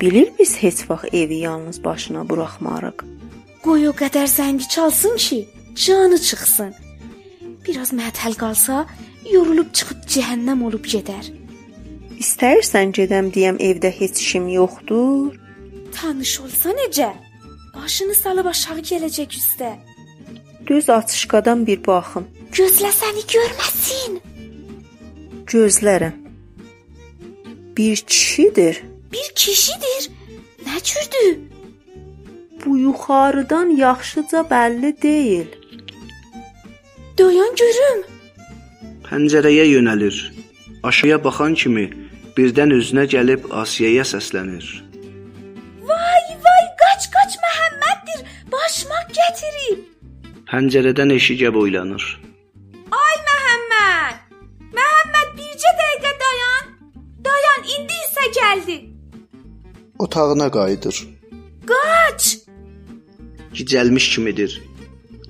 [0.01, 3.05] Bilir biz heç vaxt evi yalnız başına buraxmarıq.
[3.64, 5.38] Qoy o qədər zəngi çalsın ki,
[5.85, 6.73] canı çıxsın.
[7.67, 8.87] Biraz məhtəl qalsa,
[9.35, 11.29] yorulub çıxıb cəhənnəm olub gedər.
[12.25, 15.37] İstəyirsən gedəm deyəm evdə heç kim yoxdur?
[16.01, 17.12] Tanış olsa necə?
[17.77, 19.77] Başını salıb aşağı gələcək üstə.
[20.67, 22.25] Düz açışqadan bir baxım.
[22.57, 24.21] Gözlə səni görməsin.
[25.53, 26.24] Gözlərəm.
[27.77, 28.83] Bir kişidir.
[29.13, 30.11] Bir kişidir.
[30.67, 31.39] Nə cürdür?
[32.65, 35.47] Bu yuxarıdan yaxşıca bəlli deyil.
[37.19, 38.01] Dayan görüm.
[39.07, 40.17] Pəncərəyə yönəlir.
[40.83, 41.85] Aşağıya baxan kimi
[42.37, 44.67] birdən özünə gəlib Asiyəyə səslənir.
[45.89, 48.21] Vay vay qaç qaç Məhəmməddir.
[48.55, 49.83] Başmaq gətirib.
[50.51, 52.24] Pəncərədən eşiyə boylanır.
[60.14, 60.96] Otağına qayıdır.
[61.70, 62.22] Qaç.
[63.59, 64.53] Gicəlmiş kimidir.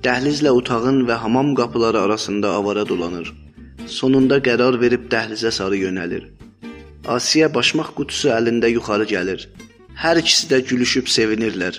[0.05, 3.27] Dəhlizlə otağın və hamam qapıları arasında avara dolanır.
[3.87, 6.23] Sonunda qərar verib dəhlizə sarı yönəlir.
[7.15, 9.39] Asiya başmaq qutusu əlində yuxarı gəlir.
[10.03, 11.75] Hər ikisi də gülüşüb sevinirlər.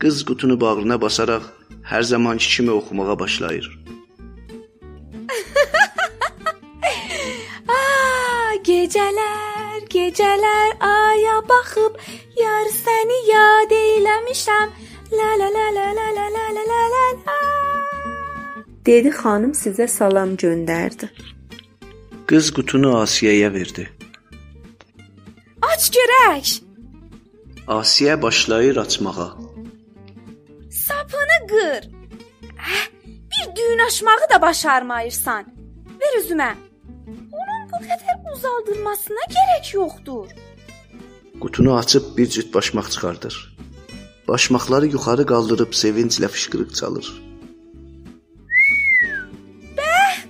[0.00, 1.44] Qız qutunu bağrına basaraq
[1.92, 3.66] hər zamanki kimi oxumağa başlayır.
[7.76, 9.53] Aa, gecələr,
[9.94, 11.94] gecələr aya baxıb
[12.42, 14.68] yar səni yad eyləmişəm.
[15.18, 17.04] La la la la la la la la la la.
[17.26, 17.38] la.
[18.86, 21.08] Dedi xanım sizə salam göndərdi.
[22.28, 23.84] Qız qutunu Asiyəyə verdi.
[25.70, 26.50] Aç görək.
[27.78, 29.30] Asiyə başlayır açmağa.
[30.84, 31.82] Sapını qır.
[32.66, 32.80] Hə,
[33.30, 35.44] bir düyün açmağı da başarmayırsan.
[36.00, 36.54] Ver üzümə.
[37.84, 40.30] Qədər uzaldılmasına gərək yoxdur.
[41.40, 43.34] Qutunu açıb bir cüt başmaq çıxardır.
[44.28, 47.06] Başmaqları yuxarı qaldırıb sevinclə fışqırıq çalır.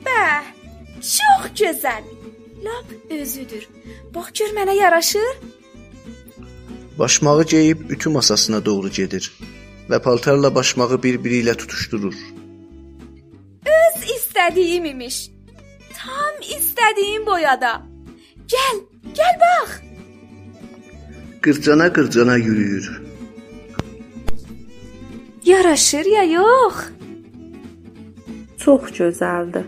[0.07, 0.45] Bəh,
[1.15, 2.05] çox gözəl.
[2.65, 3.69] Lap özüdür.
[4.15, 5.35] Bax gör mənə yaraşır.
[6.99, 9.31] Başmağı geyib ütü masasına doğru gedir
[9.91, 12.17] və paltarla başmağı bir-biri ilə tutuşdurur.
[13.79, 15.34] Öz istədiyim imiş.
[16.05, 17.73] Tam istədiyim boyada.
[18.53, 18.81] Gəl,
[19.19, 19.71] gəl bax.
[21.45, 23.03] Qırcana-qırcana yürüyür.
[25.45, 26.75] Yaraşır ya yox?
[28.59, 29.67] Çox gözəldir.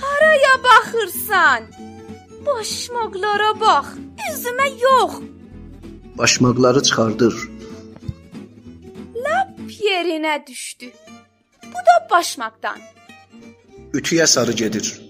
[0.00, 1.62] Haraya baxırsan?
[2.46, 3.86] Başmaqlara bax.
[4.30, 5.12] Üzümə yox.
[6.18, 7.34] Başmaqları çıxardır.
[9.24, 9.52] Lap
[9.84, 10.88] yerinə düşdü.
[11.62, 12.78] Bu da başmaqdan.
[13.94, 15.00] Ütüyə sarı gedir.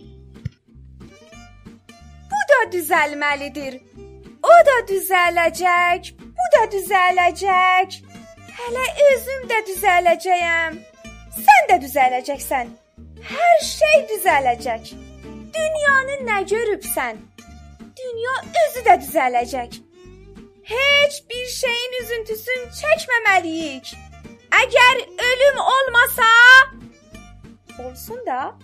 [2.30, 3.80] Bu da düzəlməlidir.
[4.42, 6.12] O da düzələcək.
[6.38, 7.98] Bu da düzələcək.
[8.60, 10.78] Hələ özüm də düzələcəyəm.
[11.44, 12.72] Sən də düzələcəksən.
[13.34, 14.92] Hər şey düzələcək.
[15.56, 17.20] Dünyanı nə görübsən?
[18.00, 19.80] Dünya özü də düzələcək.
[20.72, 23.92] Heç bir şeyin üzüntüsünü çəkməməliyik.
[24.62, 26.30] Əgər ölüm olmasa,
[27.78, 28.54] Olsun da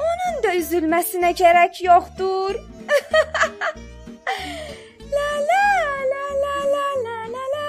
[0.00, 2.54] onun da üzülməsinə gərək yoxdur.
[5.16, 5.66] la la
[6.12, 7.66] la la la la la la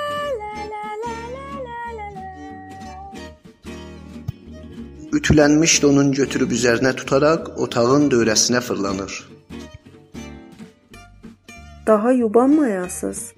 [0.72, 2.26] la la la la la la.
[5.18, 9.14] Ütülənmiş donun götürüb üzərinə tutaraq otağın dövrəsinə fırlanır.
[11.88, 13.34] Daha yubanmayasız.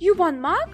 [0.00, 0.70] Yubanmaq?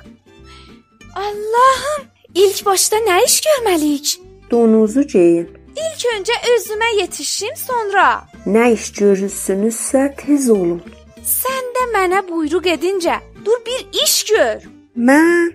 [1.14, 2.03] Allahım,
[2.35, 4.20] ilk başda nə iş görməliyik?
[4.51, 5.63] Donunuzu geyin.
[5.76, 10.82] İlk öncə özümə yetişim, sonra Nə iş görürsünüzsə tez olun.
[11.24, 14.62] sən də mənə buyruq edincə, dur bir iş gör.
[14.96, 15.54] Mən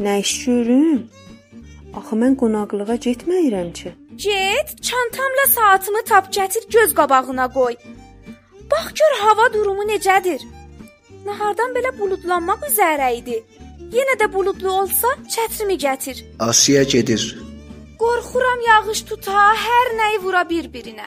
[0.00, 1.02] nə iş görüm?
[1.96, 3.94] Axı mən qonaqlığa getməyirəm ki.
[4.16, 7.74] Get, çantamla saatımı tap gətir, göz qabağına qoy.
[8.70, 10.40] Bax gör hava durumu necədir.
[11.26, 13.42] Nahardan belə buludlanmaq üzrə idi.
[13.96, 16.24] Yenə də buludlu olsa, çətrimi gətir.
[16.38, 17.22] Asiya gedir.
[18.02, 21.06] Qorxuram yağış tuta, hər nəyi vura bir-birinə.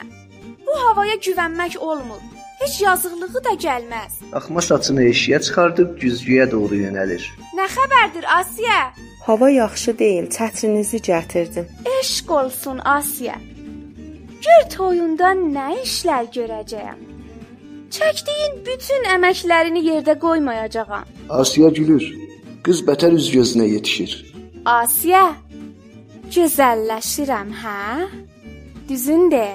[0.66, 2.20] Bu havaya güvənmək olmur.
[2.60, 4.12] Heç yazıqlığı da gəlməz.
[4.38, 7.22] Axma saçını eşiyə çıxardıb güzgüyə doğru yönəlir.
[7.58, 8.80] Nə xəbərdir Asiya?
[9.26, 11.66] Hava yaxşı deyil, çətrinizi gətirdim.
[12.00, 13.36] Eşq olsun Asiya.
[14.44, 16.98] Gör toyunda nə işlər görəcəyəm.
[17.96, 21.04] Çəkdiyin bütün əməklərini yerdə qoymayacağam.
[21.40, 22.04] Asiya gülür.
[22.64, 24.12] Qız bətər üz gözünə yetişir.
[24.64, 25.24] Asiya,
[26.34, 28.08] gözəlləşirəm, hə?
[28.88, 29.46] Düzün de.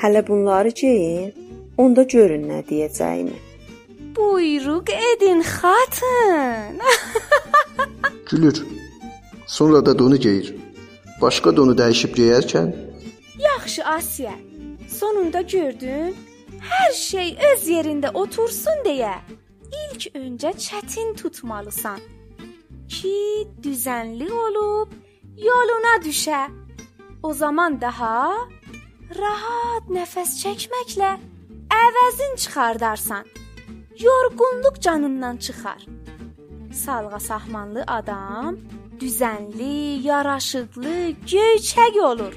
[0.00, 1.32] Hələ bunları geyin,
[1.78, 3.36] onda görün nə deyəcəyimi.
[4.16, 6.80] Buyruq edin xatın.
[8.30, 8.64] Gülür.
[9.46, 10.54] Sonra da donu geyir.
[11.20, 12.72] Başqa donu dəyişib geyərkən
[13.38, 14.34] Yaxşı Asiya.
[14.88, 16.16] Sonunda gördün?
[16.70, 19.14] Hər şey öz yerində otursun deyə
[19.82, 22.00] ilk öncə çətin tutmalısan
[22.88, 24.94] ki, düzənli olub
[25.36, 26.48] yoluna düşə.
[27.22, 28.32] O zaman daha
[29.20, 31.10] rahat nəfəs çəkməklə
[31.82, 33.24] əvəzin çıxardarsan.
[34.06, 35.82] Yorğunluq canından çıxar.
[36.72, 38.56] Salğa sahmanlı adam
[39.00, 40.96] düzənli, yaraşıqlı,
[41.32, 42.34] göyçək olur.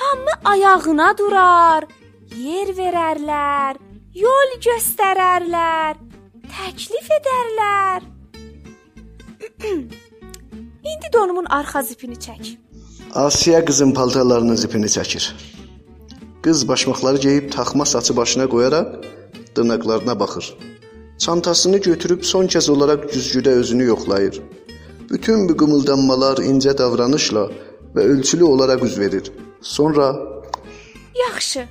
[0.00, 1.84] Hamı ayağına durar,
[2.36, 3.78] yer verərlər,
[4.14, 6.00] yol göstərərlər,
[6.56, 8.10] təklif edərlər.
[10.84, 12.56] İndi donumun arxa zipini çək.
[13.14, 15.32] Asiya qızın paltarlarının zipini çəkir.
[16.42, 18.88] Qız başmaqları geyib taxma saçı başına qoyaraq
[19.56, 20.56] dırnaqlarına baxır.
[21.18, 24.42] Çantasını götürüb son kəz olaraq güzgüdə özünü yoxlayır.
[25.10, 27.48] Bütün bu qımıldanmalar incə davranışla
[27.94, 29.32] və ölçülü olaraq üz verir.
[29.60, 30.16] Sonra
[31.28, 31.68] Yaxşı.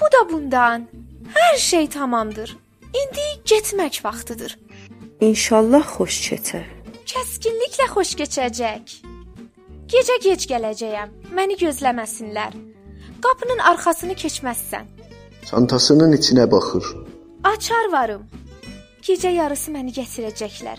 [0.00, 0.88] Bu da bundan.
[1.34, 2.56] Hər şey tamamdır.
[3.00, 4.58] İndi getmək vaxtıdır.
[5.20, 6.81] İnşallah xoş keçər.
[7.12, 8.92] Kəskinliklə xoş keçəcək.
[9.92, 11.10] Gecə gec gələcəyəm.
[11.36, 12.54] Məni gözləməsinlər.
[13.24, 14.86] Qapının arxasını keçməzsən.
[15.50, 16.84] çantasının içinə baxır.
[17.44, 18.22] Açar varım.
[19.02, 20.78] Gecə yarısı məni gətirəcəklər.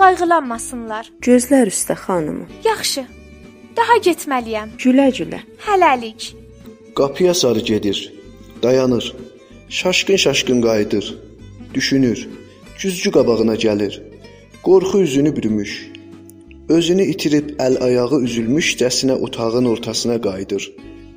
[0.00, 1.10] Qayğılanmasınlar.
[1.26, 2.48] Gözlər üstə xanımım.
[2.64, 3.04] Yaxşı.
[3.76, 4.68] Daha getməliyəm.
[4.82, 5.40] Gülə-gülə.
[5.66, 6.34] Hələlik.
[6.96, 8.14] Qapıya sarı gedir.
[8.62, 9.14] Dayanır.
[9.68, 11.18] Şaşqın-şaşqın qayıdır.
[11.74, 12.28] Düşünür.
[12.80, 13.94] Güzgü qabağına gəlir.
[14.64, 15.92] Qorxu üzünü bürümüş.
[16.68, 20.72] Özünü itirib əl-ayağı üzülmüşcəsinə otağın ortasına qayıdır.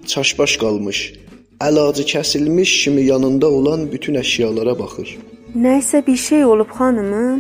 [0.06, 1.00] Çaşbaş qalmış.
[1.68, 5.18] Əlacı kəsilmiş kimi yanında olan bütün əşyalara baxır.
[5.56, 7.40] Nəysə bir şey olub xanımım?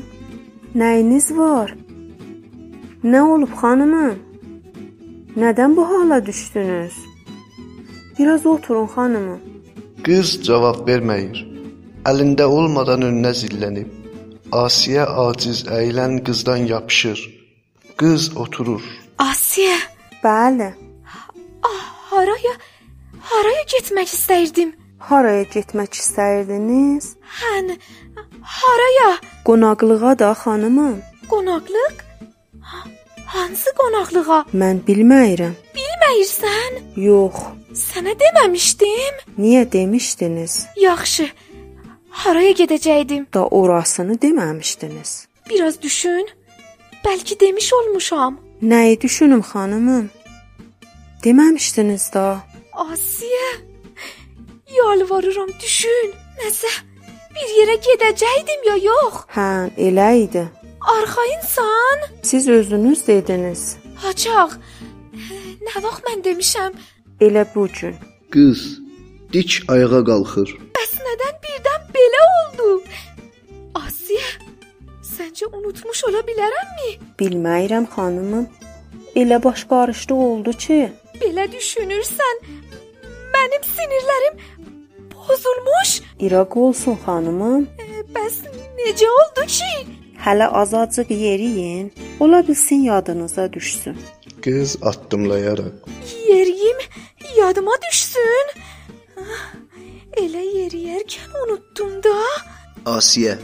[0.75, 1.75] Nəyiniz var?
[3.03, 4.15] Nə olub xanımım?
[5.43, 6.95] Nədən bu hala düşdünüz?
[8.19, 9.39] Biraz oturun xanımım.
[10.03, 11.43] Qız cavab verməyir.
[12.05, 13.96] Əlində olmadan önünə zillənib.
[14.51, 17.19] Asiyə aciz əyilən qızdan yapışır.
[17.99, 18.83] Qız oturur.
[19.17, 19.77] Asiya,
[20.23, 20.69] Bəli.
[22.09, 22.53] haraya
[23.21, 24.69] haraya getmək istəyirdim?
[24.99, 27.05] Haraya getmək istəyirdiniz?
[27.41, 27.75] Hən
[28.41, 29.09] haraya?
[29.45, 30.97] Qonaqlığa da xanımım.
[31.31, 31.95] Qonaqlıq?
[32.61, 32.87] Ha-
[33.25, 34.39] Hansı qonaqlığa?
[34.61, 35.53] Mən bilməyirəm.
[35.77, 36.71] Bilməyirsən?
[36.95, 37.35] Yox.
[37.73, 39.13] Sənə deməmişdim.
[39.37, 40.53] Niyə demişdiniz?
[40.81, 41.27] Yaxşı.
[42.23, 43.25] Haraya gedəcəydim?
[43.33, 45.11] Da orasını deməmişdiniz.
[45.49, 46.27] Biraz düşün.
[47.05, 48.39] Bəlkə demiş olmuşam.
[48.61, 50.09] Nəyi düşünüm xanımım?
[51.23, 52.25] Deməmişdiniz da.
[52.73, 53.49] Asiyə.
[54.77, 56.11] Yalvarıram düşün.
[56.41, 56.71] Nəsə
[57.35, 59.13] bir yerə gedəcəydim ya yox.
[59.35, 60.43] Hə, elə idi.
[60.81, 61.97] Arxayınsan?
[62.23, 63.77] Siz özünüz dediniz.
[63.95, 64.57] Haçaq.
[65.67, 66.73] Nə vaxt mən demişəm?
[67.21, 67.95] Elə bu gün.
[68.33, 68.61] Qız
[69.33, 70.49] dik ayağa qalxır.
[70.77, 70.91] Bəs
[71.97, 72.69] belə oldu?
[73.81, 74.29] Asiyə,
[75.15, 76.89] səncə unutmuş ola bilərəmmi?
[77.19, 78.47] Bilməyirəm xanımım.
[79.21, 80.79] Elə baş qarışdı oldu ki,
[81.21, 82.35] Belə düşünürsən,
[83.33, 84.35] mənim sinirlərim
[85.13, 85.91] pozulmuş.
[86.19, 87.63] İraq olsun xanımım.
[88.15, 88.35] Bəs
[88.77, 89.71] necə oldu ki?
[90.25, 91.93] Hələ azacıq yeriyin.
[92.19, 93.97] Ola bilsin yadınıza düşsün.
[94.41, 95.73] Qız addımlayaraq
[96.29, 96.77] Yeriyim,
[97.37, 98.45] yadıma düşsün.
[99.19, 99.53] Ah,
[100.15, 102.15] Elə yeriyərkən unutdum da.
[102.87, 103.35] Asiyə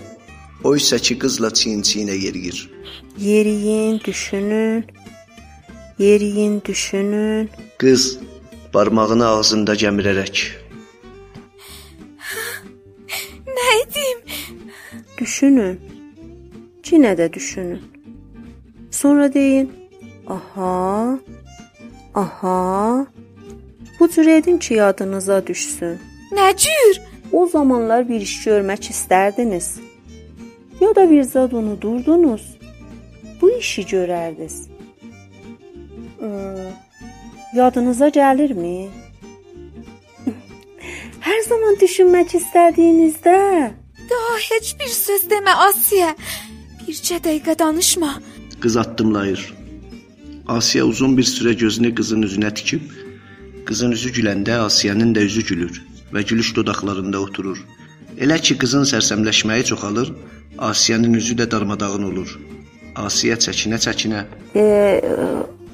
[0.63, 2.69] o isə ki qızla çiyin-çiyinə yeriyir.
[3.17, 4.86] Yeriyin, düşünün.
[5.99, 7.49] Yeriyin, düşünün.
[7.78, 8.17] Qız
[8.73, 10.43] barmağını ağzında gəmirərək
[13.58, 14.23] Nə edim?
[15.19, 15.80] Düşünün.
[16.93, 17.82] Yenə də düşünün.
[18.91, 19.71] Sonra deyin:
[20.28, 21.19] "Aha.
[22.15, 23.08] Aha."
[23.99, 25.99] Bu cür edin ki, yadınıza düşsün.
[26.33, 27.01] Nə cür?
[27.31, 29.67] O zamanlar bir iş görmək istərdiniz.
[30.81, 32.57] Ya da bir zad unudurdunuz.
[33.41, 34.55] Bu işi görərdiniz.
[36.19, 36.73] Hmm,
[37.53, 38.89] yadınıza gəlirmi?
[41.27, 43.37] Hər zaman düşünmək istədiyinizdə
[44.09, 46.11] Daha heç bir söz demə Asiyə.
[46.81, 48.13] Bircə dəqiqə danışma.
[48.61, 49.53] qız addımlayır.
[50.47, 52.83] Asiyə uzun bir sürə gözünü qızın üzünə tikib,
[53.65, 57.60] qızın üzü güləndə Asiyənin də üzü gülür və gülüş dodaqlarında oturur.
[58.17, 60.13] Elə ki qızın sərsəmləşməyi çoxalır,
[60.58, 62.36] Asiyənin üzü də darmadağın olur.
[62.95, 64.19] Asiyə çəkinə-çəkinə
[64.56, 64.65] e,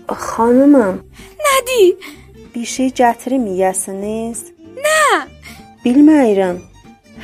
[0.08, 1.02] xanımım,
[1.46, 2.16] Nədir?
[2.56, 4.40] bir şey gətirim yeyəsiniz?
[4.86, 5.04] Nə?
[5.86, 6.58] Bilmirəm.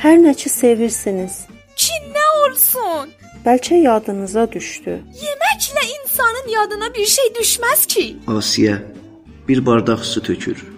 [0.02, 1.46] Hər nə ki sevirsiniz.
[1.76, 3.10] Ki nə olsun?
[3.46, 5.00] Bəlkə yadınıza düşdü.
[5.24, 8.06] Yeməklə insanın yadına bir şey düşməz ki.
[8.26, 8.78] Asiyə
[9.48, 10.75] bir bardaq su tökür.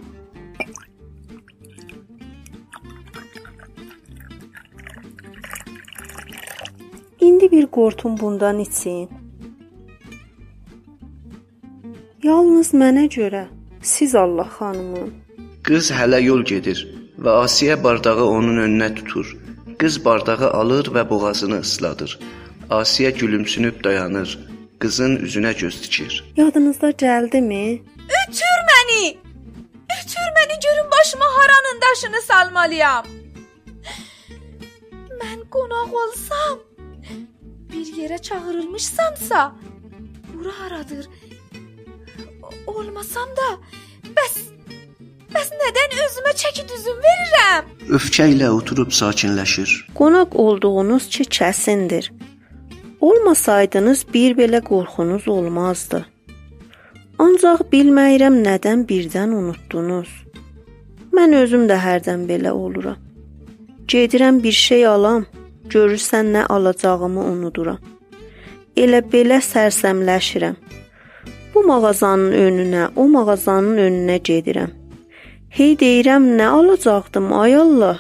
[7.21, 9.09] İndi bir qorxum bundan için.
[12.23, 13.45] Yalnız mənə görə.
[13.83, 15.11] Siz Allah xanımım.
[15.63, 16.81] Qız hələ yol gedir
[17.19, 19.37] və Asiyə bardağı onun önünə tutur.
[19.79, 22.19] Qız bardağı alır və boğazını ısladır.
[22.71, 24.39] Asiyə gülümsünüb dayanır.
[24.79, 26.25] Qızın üzünə göz dikir.
[26.37, 27.83] Yadınızda gəldimi?
[28.19, 29.17] Ötür məni.
[29.97, 33.05] Ötür məni görüm başıma haranın daşını salmalıyam.
[35.21, 36.59] Mən qonaq olsam,
[37.73, 39.53] bir yerə çağırılmışsamsa,
[40.35, 41.09] bura haradır?
[42.67, 43.49] Olmasam da,
[44.17, 44.37] bəs
[45.35, 47.73] bəs nədən özümə çəki düzüm verirəm?
[47.99, 49.71] Öfkə ilə oturub sakinləşir.
[49.95, 52.13] Qonaq olduğunuz ki kəsindir.
[53.01, 56.05] Olmasaydınız bir belə qorxunuz olmazdı.
[57.19, 60.09] Ancaq bilməyirəm nədən birdən unutdunuz.
[61.17, 62.99] Mən özüm də hərdən belə oluram.
[63.89, 65.27] Gedirəm bir şey alam,
[65.75, 67.79] görürsən nə alacağımı unuduram.
[68.77, 70.57] Elə belə sərsəmləşirəm.
[71.55, 74.75] Bu mağazanın önünə, o mağazanın önünə gedirəm.
[75.49, 77.99] Hey deyirəm nə alacaqdım ay Allah.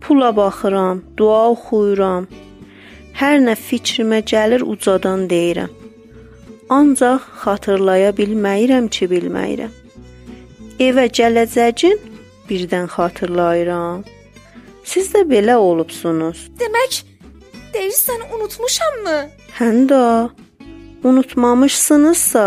[0.00, 2.26] Pula baxıram, dua oxuyuram.
[3.20, 5.70] Hər nə fikrimə gəlir ucadan deyirəm.
[6.70, 9.72] Ancaq xatırlaya bilməyirəm ki, bilməyirəm.
[10.86, 11.98] Evə gələcəyin
[12.48, 14.02] birdən xatırlayıram.
[14.90, 16.38] Siz də belə olubsunuz.
[16.58, 16.96] Demək,
[17.74, 19.18] deyirsən unutmuşammı?
[19.58, 20.00] Həm də
[21.06, 22.42] unutmamışsınızsa,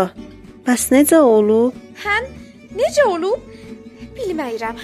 [0.66, 1.78] bəs necə olub?
[2.02, 2.28] Hən
[2.76, 3.46] necə olub?
[4.18, 4.76] Bilməyirəm.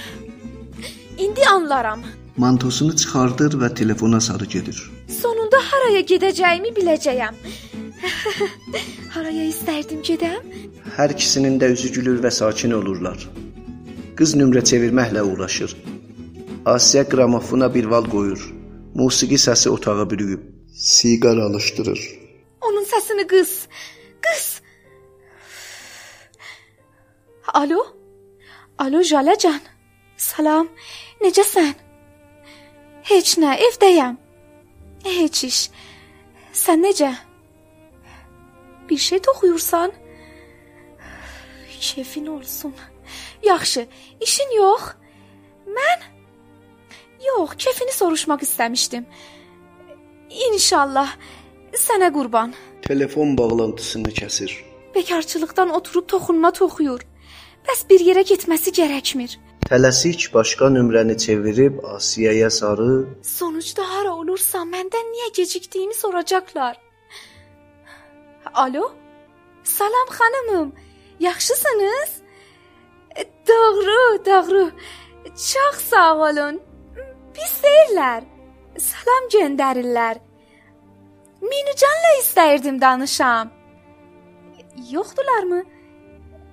[1.18, 2.06] İndi anlaram.
[2.40, 4.80] Mantosunu çıxardır və telefona sarı gedir.
[5.20, 7.36] Sonunda haraya gedəcəyimi biləcəyəm.
[9.14, 10.40] haraya istərdim gedəm?
[10.96, 13.28] Hər ikisinin də üzü gülür və sakin olurlar.
[14.16, 15.76] Qız nömrə çevirməklə uğraşır.
[16.66, 18.40] Asiyə qramofona bir val qoyur.
[18.94, 20.40] Musiqi səsi otağı bürüyüb.
[20.74, 22.00] siqar alışdırır.
[22.60, 23.68] Onun səsini qız.
[24.22, 24.60] Qız.
[27.54, 27.86] Alo?
[28.78, 29.60] Alo Jalacan.
[30.16, 30.68] Salam.
[31.20, 31.74] Necəsən?
[33.02, 34.16] Heç nə, evdəyəm.
[35.04, 35.58] Heç iş.
[36.52, 37.14] Sən necə?
[38.88, 39.92] Bir şey toxuyursan?
[41.80, 42.74] Kefin olsun.
[43.42, 43.86] Yaxşı,
[44.20, 44.82] işin yox.
[45.66, 46.00] Mən
[47.26, 49.04] Yox, kefini soruşmaq istəmişdim.
[50.48, 51.08] İnşallah
[51.86, 52.54] sənə qurban.
[52.82, 54.50] Telefon bağlantısını kəsir.
[54.94, 57.00] Bekarçılıqdan oturub toxunma toxuyur.
[57.66, 59.36] Bəs bir yerə getməsi gərəkmir.
[59.68, 66.76] Tələsik başqa nömrəni çevirib Asiyəyə sarı Sonuçda hara olursa məndən niyə gecikdiyimi soracaqlar.
[68.54, 68.92] Alo?
[69.64, 70.72] Salam xanımım.
[71.20, 72.10] Yaxşısınız?
[73.16, 74.70] E, Doğru, doğru.
[75.26, 76.60] Çox sağ olun.
[77.34, 78.24] Pis deyirlər.
[78.78, 80.20] Salam göndərirlər.
[81.40, 83.50] Minucanla istəyirdim danışam.
[84.90, 85.62] Yoxdularmı?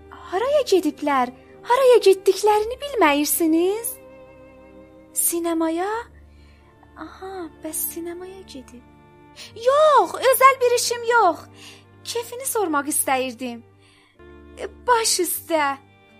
[0.10, 1.32] Haraya gediblər?
[1.70, 3.96] Haraya getdiklərini bilməyirsiniz?
[5.14, 5.90] Sinemaya?
[6.98, 8.84] Aha, bəs sinemaya gedib.
[9.68, 11.44] Yox, özəl bir işim yox.
[12.04, 13.62] Kefini sormaq istəyirdim.
[14.88, 15.76] Baş üstə,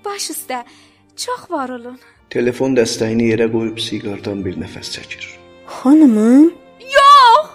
[0.06, 0.64] baş üstə.
[1.16, 2.00] Çox var olun.
[2.34, 5.28] Telefon dəstəyini yerə qoyub siqardan bir nəfəs çəkir.
[5.78, 6.50] Xanımım,
[6.96, 7.46] Yox!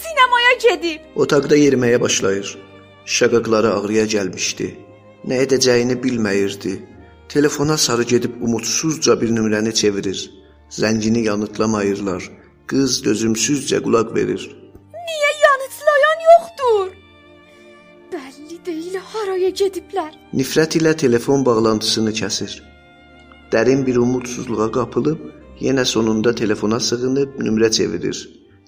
[0.00, 1.00] Sinemaya gedib.
[1.16, 2.54] Otaqda yeriməyə başlayır.
[3.16, 4.68] Şaqaqları ağrıya gəlmişdi.
[5.28, 6.72] Nə edəcəyini bilməyirdi.
[7.28, 10.20] Telefona sarı gedib umudsuzca bir nömrəni çevirir.
[10.80, 12.30] Zəngini yanıtlamayırlar.
[12.70, 14.42] Qız dözümsüzcə qulaq verir.
[15.06, 16.90] Niyə yanıtlayan yoxdur?
[18.16, 20.12] Bəlli deyil haraya gediblər.
[20.40, 22.62] Nifrət ilə telefon bağlantısını kəsir.
[23.52, 25.20] Dərin bir umudsuzluğa qapılıb,
[25.60, 28.18] yenə sonunda telefona sığınıb nömrə çevirir.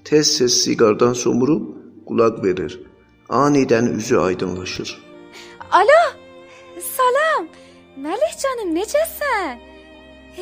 [0.05, 1.63] Tez-tez siqardan somurub
[2.09, 2.73] qulaq verir.
[3.29, 4.89] Anidən üzü aydınlaşır.
[5.79, 6.03] Alo,
[6.97, 7.49] salam.
[8.05, 9.63] Mələk canım, necəsən?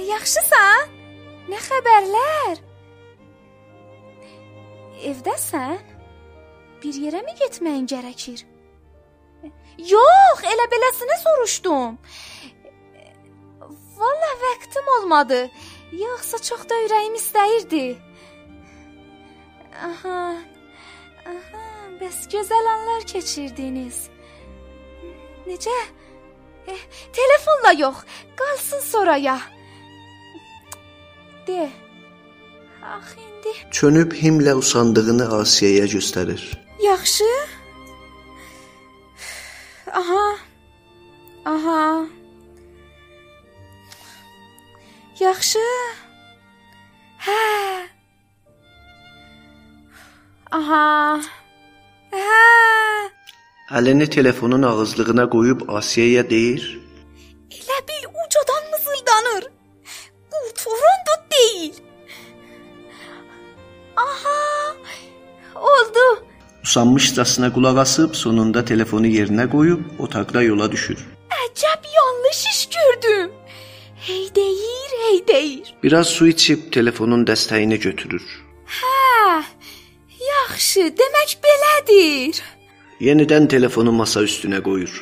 [0.08, 0.90] Yaxşısan?
[1.50, 2.58] Nə xəbərlər?
[5.10, 5.78] Evdəsən?
[6.82, 8.42] Bir yerə mi getməyin gərəkir?
[9.92, 11.98] Yox, elə beləsinə soruşdum.
[14.02, 14.11] Vaxtım
[14.98, 15.50] olmadı.
[15.92, 17.84] Yoxsa çox da ürəyim istəyirdi.
[19.88, 20.20] Aha.
[21.32, 21.64] Aha,
[22.00, 24.08] bəs gözəl anlar keçirdiniz.
[25.46, 25.76] Necə?
[26.66, 26.74] E,
[27.18, 27.96] telefonla yox,
[28.36, 29.38] qalsın sonraya.
[31.46, 31.70] De.
[32.82, 33.52] Ax indi.
[33.70, 36.42] Çönüb himlə usandığını Asiyaya göstərir.
[36.82, 37.30] Yaxşı?
[39.92, 40.36] Aha.
[41.44, 42.06] Aha.
[45.20, 45.58] Yaxşı.
[47.18, 47.86] Hə.
[50.50, 51.20] Aha.
[52.12, 52.30] Hə.
[53.78, 56.64] Əlini telefonun ağızlığına qoyub Asiyaya deyir:
[57.58, 59.44] Elə bil ucadan mızıldanır.
[60.32, 61.74] Qurturan da deyil.
[63.96, 64.40] Aha.
[65.54, 66.24] Oldu.
[66.64, 70.98] Usanmışcasına qulaq asıb sonunda telefonu yerinə qoyub otaqda yola düşür.
[71.44, 73.32] Əcəb yanlış iş gördüm.
[74.06, 75.74] Hey deyir, hey deyir.
[75.82, 78.24] Biraz su içib telefonun dəstəyini götürür.
[78.78, 79.42] Hə.
[80.28, 82.40] Yaxşı, demək belədir.
[83.02, 84.92] Yenidən telefonu masa üstünə qoyur.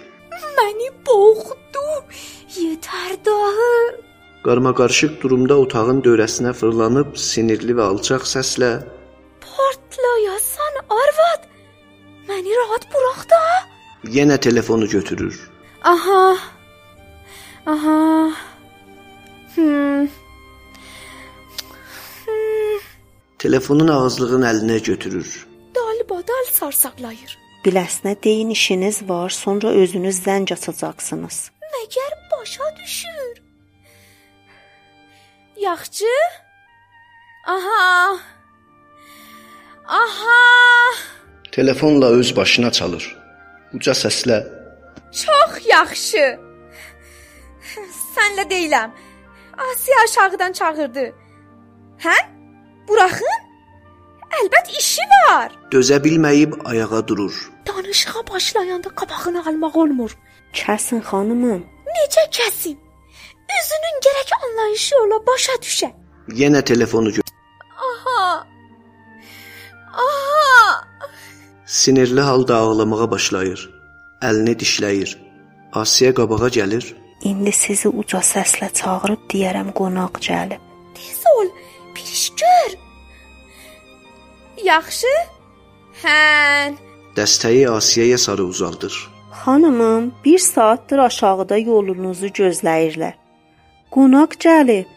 [0.58, 1.86] Məni boğdu.
[2.56, 3.70] Yetər daha.
[4.44, 8.70] Qarmaqarışıq durumda otağın dövrəsinə fırlanıb sinirli və alçaq səslə
[9.44, 11.42] Partlayasan arvad.
[12.28, 13.42] Məni rahat burax da.
[14.16, 15.50] yenə telefonu götürür.
[15.84, 16.36] Aha.
[17.66, 17.98] Aha.
[19.54, 20.08] Hmm.
[22.24, 22.80] Hmm.
[23.38, 25.46] Telefonun ağızlığını əlinə götürür.
[25.74, 27.38] Dalbadal sarsaqlayır.
[27.64, 31.50] biləsinə deyin işiniz var, sonra özünüz zəng açacaqsınız.
[31.72, 33.42] Məgər başa düşür?
[35.56, 36.14] Yaxşı?
[37.46, 38.18] Aha.
[39.88, 40.40] Aha.
[41.52, 43.16] Telefonla öz başına çalır.
[43.74, 44.38] Uca səslə
[45.12, 46.38] Çox yaxşı.
[48.14, 48.90] Sənlə deyiləm.
[49.66, 51.04] Asiya aşağıdan çağırdı.
[52.04, 52.16] Hə?
[52.88, 53.40] Buraxın?
[54.40, 55.52] Əlbət işi var.
[55.72, 57.50] dözə bilməyib ayağa durur.
[57.66, 60.12] Danışığa başlayanda qabağını almaq olmur.
[60.52, 61.62] Kəsin xanımım.
[61.96, 62.76] Necə kəsim?
[63.56, 65.90] Üzünün gərək anlayışı ola başa düşə.
[66.28, 67.22] Yenə telefonu gö-
[67.90, 68.46] Aha.
[69.92, 70.84] Aha.
[71.66, 73.70] sinirli halda ağlamağa başlayır.
[74.22, 75.16] Əlini dişləyir.
[75.72, 76.94] Asiya qabağa gəlir.
[77.20, 80.60] İndi sizi uca səslə çağırıb deyərəm qonaq gəlib.
[80.96, 81.48] Tez ol,
[81.94, 82.76] bir iş gör.
[84.64, 85.12] Yaxşı?
[86.02, 86.78] Hən.
[87.16, 89.10] Dəstəyi Asiyaya sarı uzaldır.
[89.44, 93.12] Xanımım, bir saatdır aşağıda yolunuzu gözləyirlər.
[93.90, 94.88] Qonaq gəlib.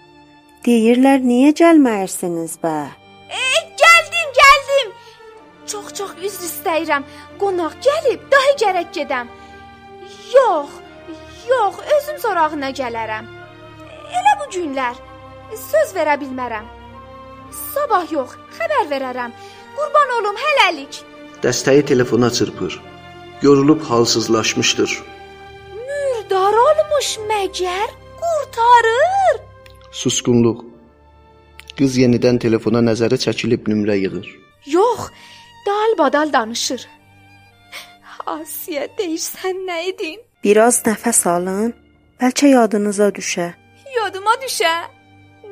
[0.66, 2.76] Deyirlər niyə gəlməyirsiniz bə?
[3.28, 3.44] E,
[3.84, 4.94] gəldim, gəldim.
[5.68, 7.04] Çox-çox üzr istəyirəm.
[7.40, 9.32] Qonaq gəlib, daha gərək gedəm.
[10.36, 10.83] Yox,
[11.50, 13.28] yox, özüm sorağına gələrəm.
[14.18, 14.96] Elə bu günlər
[15.70, 16.66] söz verə bilmərəm.
[17.74, 19.34] Sabah yox, xəbər verərəm.
[19.78, 21.02] Qurban olum hələlik.
[21.44, 22.82] Dəstəyi telefona çırpır.
[23.41, 24.91] Yorulub halsızlaşmışdır.
[25.88, 27.89] Mürdar olmuş məgər?
[28.22, 29.41] Qurtarır.
[29.91, 30.66] Susqunluq.
[31.78, 34.28] Qız yenidən telefona nəzəri çəkilib nömrə yığır.
[34.66, 35.10] Yox,
[35.68, 36.86] dalbadal danışır.
[38.26, 40.22] Asiya deyirsən nə edin?
[40.44, 41.70] Biraz nəfəs alın,
[42.20, 43.46] bəlkə yadınıza düşə.
[43.96, 44.72] Yadıma düşə.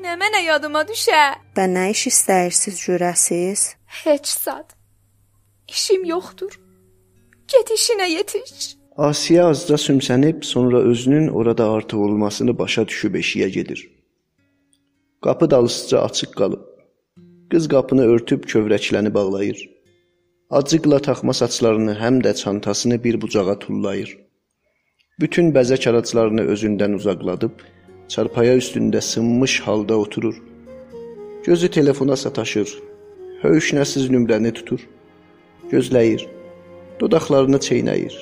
[0.04, 1.20] Nə mənə yadıma düşə?
[1.56, 3.62] Və nə iş istəyirsiniz görəsiz?
[4.04, 4.74] Heç zad.
[5.68, 6.58] İşim yoxdur.
[7.52, 8.76] Get işinə yetiş.
[8.98, 13.86] Asiyə azca sümsənib, sonra özünün orada artıq olmasını başa düşüb eşiyə gedir.
[15.24, 16.66] Qapı dalısıca açıq qalıb.
[17.52, 19.70] Qız qapını örtüb kövrəkləni bağlayır.
[20.50, 24.21] Acıqla taxma saçlarını həm də çantasını bir bucağa tullayır.
[25.20, 27.52] Bütün bəzək araclarını özündən uzaqladıb,
[28.08, 30.42] çarpaya üstündə sınmış halda oturur.
[31.46, 32.80] Gözü telefona sataşır.
[33.44, 34.88] Höyüşnəsiz nömrəni tutur.
[35.72, 36.28] Gözləyir.
[37.00, 38.16] Dodaqlarını çeynəyir.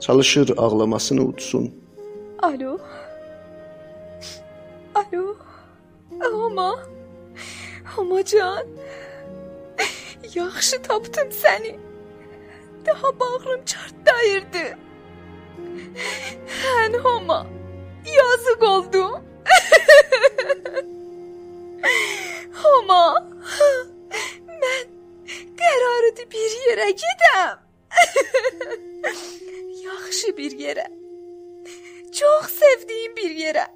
[0.00, 1.74] Çalışır ağlamasını utsun.
[2.42, 2.78] Alo.
[4.94, 5.36] Alo.
[6.34, 6.78] Amma
[7.98, 8.66] Amma can.
[10.34, 11.76] Yaxşı tapdım səni.
[12.86, 14.85] Daha bağrım çartdayırdı.
[16.62, 17.46] Sən Homa.
[18.06, 19.24] Yazıq oldum.
[22.62, 23.04] Homa.
[24.62, 24.86] Mən
[25.60, 27.56] qərarıdı bir yerə gedəm.
[29.84, 30.86] Yaxşı bir yerə.
[32.18, 33.66] Çox sevdiyim bir yerə.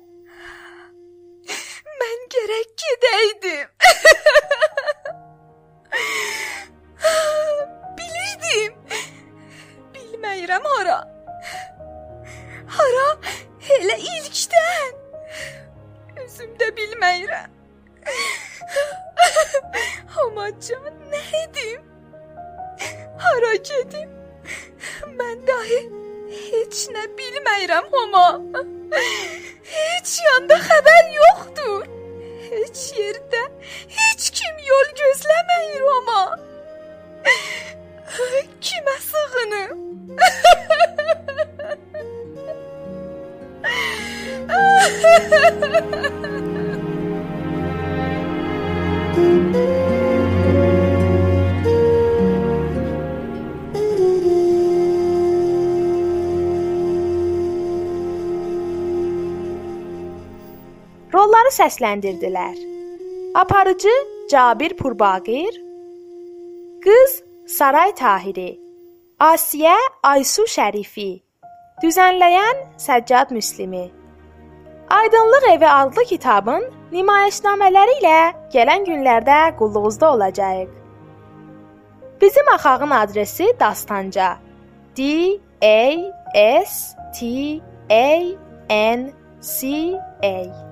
[2.01, 3.69] Mən gərək gedəydim.
[7.99, 8.73] Bilirdim.
[9.95, 11.01] Bilməyirəm hara.
[12.71, 13.09] Hara
[13.77, 14.99] elə ilkdən.
[16.25, 17.57] Özüm də bilməyirəm.
[20.23, 21.83] Amma can nə edim?
[23.25, 24.11] Hara gedim?
[25.19, 25.81] Mən dahi
[26.51, 28.29] heç nə bilməyirəm amma.
[29.73, 31.89] Heç yanda xəbər yoxdur.
[32.51, 33.43] Heç yerdə
[33.99, 36.23] heç kim yol gözləməyir amma.
[38.61, 38.97] Kimə
[61.61, 62.57] səsləndirdilər.
[63.35, 63.93] Aparıcı
[64.31, 65.53] Cabir Purbaqir,
[66.85, 68.51] qız Saray Tahiri,
[69.21, 71.11] Asiyə Aysu Şərifi,
[71.83, 73.91] düzənləyən Səccad Müslimi.
[74.91, 78.21] Aydınlıq Evi adlı kitabın nümayişnamələri ilə
[78.55, 80.69] gələn günlərdə qulluğunuzda olacaq.
[82.21, 84.37] Bizim axağın adresi Dastanca.
[84.97, 85.03] D
[85.63, 85.97] A
[86.65, 87.27] S T
[87.91, 88.09] A
[88.97, 89.69] N C
[90.23, 90.70] A